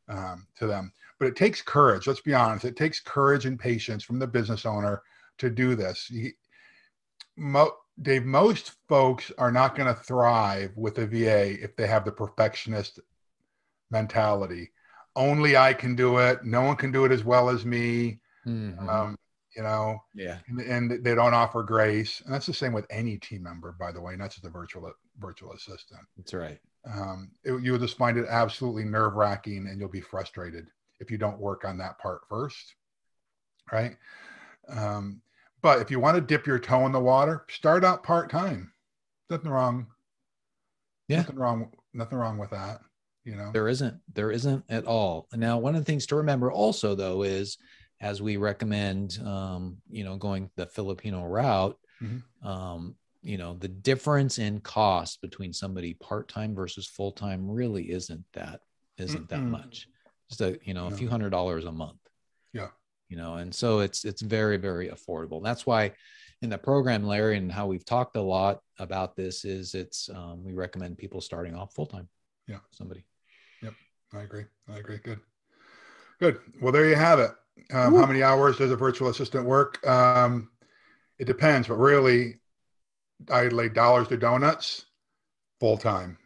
um, 0.10 0.48
to 0.58 0.66
them. 0.66 0.92
But 1.20 1.28
it 1.28 1.36
takes 1.36 1.62
courage. 1.62 2.08
Let's 2.08 2.22
be 2.22 2.34
honest. 2.34 2.66
It 2.66 2.76
takes 2.76 3.00
courage 3.00 3.46
and 3.46 3.60
patience 3.60 4.04
from 4.04 4.18
the 4.18 4.26
business 4.26 4.66
owner 4.66 5.04
to 5.38 5.52
do 5.52 5.76
this. 5.76 6.10
You- 6.10 6.34
mo- 7.38 7.78
Dave, 8.02 8.26
most 8.26 8.72
folks 8.90 9.32
are 9.38 9.52
not 9.52 9.76
going 9.76 9.94
to 9.94 10.02
thrive 10.02 10.72
with 10.76 10.98
a 10.98 11.06
VA 11.06 11.62
if 11.64 11.76
they 11.76 11.86
have 11.86 12.06
the 12.06 12.12
perfectionist 12.12 13.00
mentality. 13.92 14.72
Only 15.16 15.58
I 15.58 15.74
can 15.76 15.96
do 15.96 16.18
it. 16.18 16.44
No 16.44 16.62
one 16.62 16.76
can 16.76 16.92
do 16.92 17.06
it 17.06 17.12
as 17.12 17.24
well 17.24 17.48
as 17.50 17.66
me. 17.66 18.21
Mhm. 18.46 18.90
Um, 18.90 19.18
you 19.56 19.64
know, 19.64 20.02
yeah. 20.16 20.38
and, 20.48 20.62
and 20.62 21.04
they 21.04 21.14
don't 21.14 21.34
offer 21.34 21.62
grace. 21.64 22.22
And 22.24 22.34
that's 22.34 22.46
the 22.46 22.54
same 22.54 22.74
with 22.74 22.88
any 22.90 23.18
team 23.18 23.44
member, 23.44 23.76
by 23.78 23.92
the 23.92 24.02
way, 24.02 24.16
not 24.16 24.32
just 24.32 24.46
a 24.46 24.50
virtual 24.50 24.92
virtual 25.20 25.52
assistant. 25.54 26.02
That's 26.18 26.34
right. 26.34 26.60
Um, 26.86 27.32
it, 27.44 27.62
you'll 27.62 27.78
just 27.78 27.98
find 27.98 28.18
it 28.18 28.26
absolutely 28.30 28.86
nerve 28.86 29.16
wracking, 29.16 29.68
and 29.68 29.80
you'll 29.80 29.90
be 29.90 30.02
frustrated 30.02 30.68
if 31.00 31.12
you 31.12 31.18
don't 31.18 31.40
work 31.40 31.66
on 31.66 31.78
that 31.80 32.00
part 32.00 32.22
first, 32.30 32.76
right? 33.72 33.98
Um, 34.70 35.22
but 35.62 35.80
if 35.80 35.92
you 35.92 36.00
want 36.00 36.16
to 36.16 36.22
dip 36.22 36.48
your 36.48 36.60
toe 36.60 36.86
in 36.86 36.92
the 36.92 37.00
water, 37.00 37.46
start 37.50 37.84
out 37.84 38.04
part 38.04 38.30
time. 38.30 38.72
Nothing 39.30 39.52
wrong. 39.52 39.88
Yeah. 41.08 41.18
Nothing 41.18 41.36
wrong. 41.36 41.72
Nothing 41.94 42.18
wrong 42.18 42.38
with 42.38 42.52
that. 42.52 42.80
You 43.26 43.36
know. 43.36 43.52
There 43.54 43.68
isn't. 43.68 44.00
There 44.14 44.32
isn't 44.32 44.64
at 44.70 44.86
all. 44.86 45.28
Now, 45.34 45.60
one 45.60 45.76
of 45.76 45.82
the 45.82 45.86
things 45.86 46.08
to 46.08 46.16
remember 46.16 46.52
also, 46.52 46.96
though, 46.96 47.22
is 47.22 47.58
as 48.02 48.22
we 48.22 48.36
recommend, 48.38 49.20
um, 49.24 49.78
you 49.90 50.04
know, 50.04 50.18
going 50.18 50.50
the 50.56 50.66
Filipino 50.66 51.24
route, 51.24 51.78
Mhm. 52.02 52.24
um, 52.44 52.96
you 53.22 53.38
know, 53.38 53.54
the 53.54 53.68
difference 53.68 54.40
in 54.40 54.60
cost 54.60 55.22
between 55.22 55.54
somebody 55.54 55.94
part 55.94 56.28
time 56.28 56.56
versus 56.56 56.88
full 56.88 57.12
time 57.12 57.50
really 57.50 57.92
isn't 57.92 58.26
that 58.34 58.62
isn't 58.98 59.30
that 59.30 59.42
much. 59.44 59.88
Just 60.30 60.42
a 60.42 60.60
you 60.64 60.74
know 60.74 60.88
a 60.88 60.92
few 60.92 61.08
hundred 61.08 61.30
dollars 61.30 61.66
a 61.66 61.72
month. 61.72 62.00
Yeah. 62.54 62.70
You 63.10 63.18
know, 63.18 63.36
and 63.36 63.54
so 63.54 63.80
it's 63.80 64.06
it's 64.06 64.22
very 64.22 64.58
very 64.58 64.90
affordable. 64.90 65.44
That's 65.44 65.66
why 65.66 65.94
in 66.42 66.50
the 66.50 66.58
program, 66.58 67.04
Larry, 67.04 67.38
and 67.38 67.52
how 67.52 67.68
we've 67.68 67.86
talked 67.86 68.16
a 68.16 68.22
lot 68.22 68.62
about 68.80 69.16
this 69.16 69.46
is 69.46 69.76
it's 69.76 70.10
um, 70.10 70.44
we 70.44 70.54
recommend 70.54 70.98
people 70.98 71.22
starting 71.22 71.54
off 71.56 71.76
full 71.76 71.86
time. 71.86 72.10
Yeah. 72.48 72.60
Somebody. 72.72 73.06
Yep. 73.62 73.74
I 74.14 74.22
agree. 74.22 74.46
I 74.68 74.78
agree. 74.78 74.98
Good. 74.98 75.20
Good. 76.20 76.40
Well, 76.60 76.72
there 76.72 76.88
you 76.90 76.96
have 76.96 77.20
it. 77.20 77.32
Um, 77.74 77.96
how 77.96 78.06
many 78.06 78.24
hours 78.24 78.58
does 78.58 78.72
a 78.72 78.76
virtual 78.76 79.10
assistant 79.10 79.46
work? 79.46 79.86
Um, 79.88 80.50
it 81.20 81.26
depends, 81.26 81.68
but 81.68 81.76
really, 81.76 82.40
I 83.30 83.48
lay 83.48 83.70
dollars 83.70 84.08
to 84.10 84.18
donuts 84.18 84.86
full 85.60 85.78
time. 85.78 86.18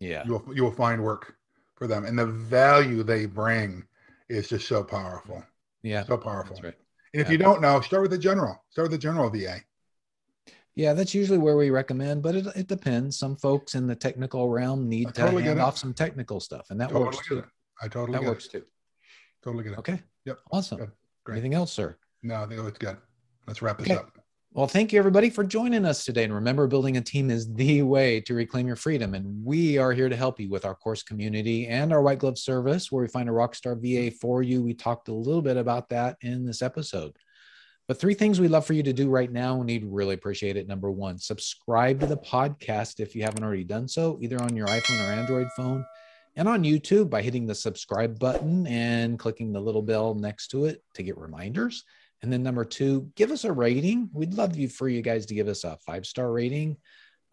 Yeah. 0.00 0.24
You 0.26 0.32
will 0.32 0.54
you 0.56 0.62
will 0.64 0.72
find 0.72 1.02
work 1.02 1.36
for 1.76 1.86
them, 1.86 2.04
and 2.04 2.18
the 2.18 2.26
value 2.26 3.02
they 3.02 3.26
bring 3.26 3.84
is 4.28 4.48
just 4.48 4.66
so 4.68 4.82
powerful, 4.84 5.42
Yeah. 5.82 6.04
so 6.04 6.16
powerful. 6.16 6.56
That's 6.56 6.64
right. 6.64 6.74
And 7.12 7.20
if 7.22 7.28
Yeah. 7.28 7.32
you 7.32 7.38
don't 7.38 7.60
know, 7.60 7.80
start 7.80 8.02
with 8.02 8.10
the 8.10 8.18
general. 8.18 8.62
Start 8.70 8.84
with 8.90 8.92
the 8.92 8.98
general 8.98 9.30
VA. 9.30 9.60
Yeah, 10.74 10.92
that's 10.92 11.14
usually 11.14 11.38
where 11.38 11.56
we 11.56 11.70
recommend, 11.70 12.22
but 12.22 12.34
it, 12.34 12.46
it 12.56 12.66
depends. 12.66 13.16
Some 13.16 13.36
folks 13.36 13.76
in 13.76 13.86
the 13.86 13.94
technical 13.94 14.48
realm 14.48 14.88
need 14.88 15.08
I 15.08 15.10
to 15.12 15.20
totally 15.20 15.42
hand 15.44 15.58
get 15.58 15.64
off 15.64 15.78
some 15.78 15.94
technical 15.94 16.40
stuff, 16.40 16.66
and 16.70 16.80
that 16.80 16.88
Totally 16.88 17.04
works 17.04 17.26
too. 17.28 17.38
it. 17.38 17.44
I 17.80 17.86
totally 17.88 18.18
That 18.18 18.26
works 18.26 18.46
it. 18.46 18.50
too. 18.52 18.64
Totally 19.42 19.62
get 19.64 19.74
it. 19.74 19.78
Okay. 19.78 20.02
Yep. 20.24 20.38
Awesome. 20.52 20.78
Good. 20.78 20.90
Great. 21.24 21.34
Anything 21.36 21.54
else, 21.54 21.72
sir? 21.72 21.96
No, 22.22 22.42
I 22.42 22.46
think 22.46 22.60
it's 22.60 22.78
good. 22.78 22.96
Let's 23.46 23.62
wrap 23.62 23.78
this 23.78 23.88
Okay. 23.88 23.96
up. 23.96 24.10
Well, 24.52 24.68
thank 24.68 24.92
you 24.92 25.00
everybody 25.00 25.30
for 25.30 25.42
joining 25.42 25.84
us 25.84 26.04
today. 26.04 26.22
And 26.24 26.32
remember, 26.32 26.68
building 26.68 26.96
a 26.96 27.00
team 27.00 27.28
is 27.28 27.52
the 27.52 27.82
way 27.82 28.20
to 28.20 28.34
reclaim 28.34 28.68
your 28.68 28.76
freedom. 28.76 29.14
And 29.14 29.44
we 29.44 29.78
are 29.78 29.92
here 29.92 30.08
to 30.08 30.14
help 30.16 30.38
you 30.38 30.48
with 30.48 30.64
our 30.64 30.76
course 30.76 31.02
community 31.02 31.66
and 31.66 31.92
our 31.92 32.00
white 32.00 32.20
glove 32.20 32.38
service, 32.38 32.92
where 32.92 33.02
we 33.02 33.08
find 33.08 33.28
a 33.28 33.32
rockstar 33.32 33.76
VA 33.76 34.14
for 34.16 34.42
you. 34.42 34.62
We 34.62 34.72
talked 34.72 35.08
a 35.08 35.12
little 35.14 35.42
bit 35.42 35.56
about 35.56 35.88
that 35.88 36.16
in 36.20 36.46
this 36.46 36.62
episode. 36.62 37.16
But 37.88 37.98
three 38.00 38.14
things 38.14 38.40
we'd 38.40 38.52
love 38.52 38.64
for 38.64 38.72
you 38.74 38.84
to 38.84 38.92
do 38.94 39.10
right 39.10 39.30
now, 39.30 39.56
and 39.56 39.66
we'd 39.66 39.84
really 39.84 40.14
appreciate 40.14 40.56
it. 40.56 40.68
Number 40.68 40.90
one, 40.90 41.18
subscribe 41.18 42.00
to 42.00 42.06
the 42.06 42.16
podcast 42.16 43.00
if 43.00 43.14
you 43.16 43.24
haven't 43.24 43.42
already 43.42 43.64
done 43.64 43.88
so, 43.88 44.18
either 44.22 44.40
on 44.40 44.56
your 44.56 44.68
iPhone 44.68 45.00
or 45.00 45.12
Android 45.12 45.48
phone, 45.56 45.84
and 46.36 46.48
on 46.48 46.64
YouTube 46.64 47.10
by 47.10 47.22
hitting 47.22 47.46
the 47.46 47.54
subscribe 47.54 48.18
button 48.18 48.66
and 48.66 49.18
clicking 49.18 49.52
the 49.52 49.60
little 49.60 49.82
bell 49.82 50.14
next 50.14 50.48
to 50.48 50.64
it 50.64 50.82
to 50.94 51.02
get 51.02 51.16
reminders. 51.16 51.84
And 52.22 52.32
then 52.32 52.42
number 52.42 52.64
two, 52.64 53.10
give 53.16 53.30
us 53.30 53.44
a 53.44 53.52
rating. 53.52 54.08
We'd 54.12 54.34
love 54.34 54.56
you 54.56 54.68
for 54.68 54.88
you 54.88 55.02
guys 55.02 55.26
to 55.26 55.34
give 55.34 55.48
us 55.48 55.64
a 55.64 55.76
five 55.86 56.06
star 56.06 56.32
rating. 56.32 56.76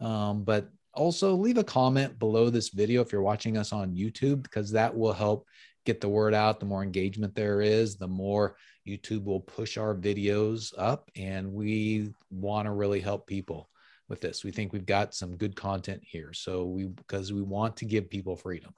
Um, 0.00 0.44
but 0.44 0.68
also 0.94 1.34
leave 1.34 1.58
a 1.58 1.64
comment 1.64 2.18
below 2.18 2.50
this 2.50 2.68
video 2.68 3.00
if 3.00 3.12
you're 3.12 3.22
watching 3.22 3.56
us 3.56 3.72
on 3.72 3.94
YouTube, 3.94 4.42
because 4.42 4.70
that 4.72 4.94
will 4.94 5.12
help 5.12 5.46
get 5.86 6.00
the 6.00 6.08
word 6.08 6.34
out. 6.34 6.60
The 6.60 6.66
more 6.66 6.82
engagement 6.82 7.34
there 7.34 7.60
is, 7.60 7.96
the 7.96 8.08
more 8.08 8.56
YouTube 8.86 9.24
will 9.24 9.40
push 9.40 9.78
our 9.78 9.94
videos 9.94 10.72
up. 10.76 11.10
And 11.16 11.52
we 11.52 12.12
want 12.30 12.66
to 12.66 12.72
really 12.72 13.00
help 13.00 13.26
people 13.26 13.70
with 14.08 14.20
this. 14.20 14.44
We 14.44 14.50
think 14.52 14.72
we've 14.72 14.84
got 14.84 15.14
some 15.14 15.36
good 15.36 15.56
content 15.56 16.02
here. 16.04 16.32
So 16.34 16.66
we, 16.66 16.84
because 16.84 17.32
we 17.32 17.42
want 17.42 17.78
to 17.78 17.84
give 17.86 18.10
people 18.10 18.36
freedom. 18.36 18.74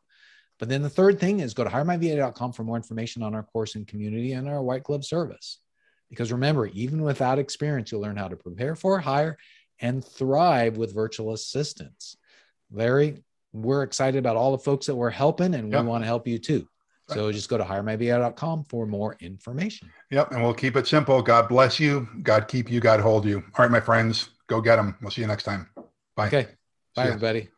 But 0.65 0.71
then 0.71 0.81
the 0.81 0.89
third 0.89 1.21
thing 1.21 1.41
is 1.41 1.53
go 1.53 1.63
to 1.63 1.69
hiremyva.com 1.69 2.53
for 2.55 2.65
more 2.65 2.77
information 2.77 3.23
on 3.23 3.35
our 3.35 3.43
course 3.43 3.75
and 3.75 3.87
community 3.87 4.33
and 4.33 4.49
our 4.49 4.63
white 4.63 4.83
glove 4.83 5.05
service. 5.05 5.59
Because 6.09 6.33
remember, 6.33 6.69
even 6.69 7.03
without 7.03 7.39
experience, 7.39 7.93
you'll 7.93 8.01
learn 8.01 8.17
how 8.17 8.29
to 8.29 8.37
prepare 8.37 8.75
for, 8.75 8.99
hire, 8.99 9.37
and 9.81 10.03
thrive 10.03 10.79
with 10.79 10.95
virtual 10.95 11.35
assistants. 11.35 12.17
Larry, 12.73 13.23
we're 13.53 13.83
excited 13.83 14.17
about 14.17 14.37
all 14.37 14.53
the 14.53 14.59
folks 14.59 14.87
that 14.87 14.95
we're 14.95 15.11
helping, 15.11 15.53
and 15.53 15.71
yep. 15.71 15.83
we 15.83 15.87
want 15.87 16.03
to 16.03 16.07
help 16.07 16.27
you 16.27 16.39
too. 16.39 16.67
So 17.11 17.31
just 17.31 17.51
go 17.51 17.59
to 17.59 17.65
hiremyva.com 17.65 18.65
for 18.65 18.87
more 18.87 19.19
information. 19.21 19.91
Yep. 20.13 20.33
And 20.33 20.43
we'll 20.43 20.55
keep 20.55 20.77
it 20.77 20.87
simple. 20.87 21.21
God 21.21 21.47
bless 21.47 21.79
you. 21.79 22.09
God 22.23 22.49
keep 22.49 22.71
you. 22.71 22.81
God 22.81 23.01
hold 23.01 23.27
you. 23.27 23.41
All 23.59 23.67
right, 23.67 23.71
my 23.71 23.81
friends, 23.81 24.31
go 24.47 24.63
get 24.63 24.77
them. 24.77 24.97
We'll 25.03 25.11
see 25.11 25.21
you 25.21 25.27
next 25.27 25.43
time. 25.43 25.69
Bye. 26.17 26.29
Okay. 26.29 26.47
Bye, 26.97 27.09
everybody. 27.09 27.51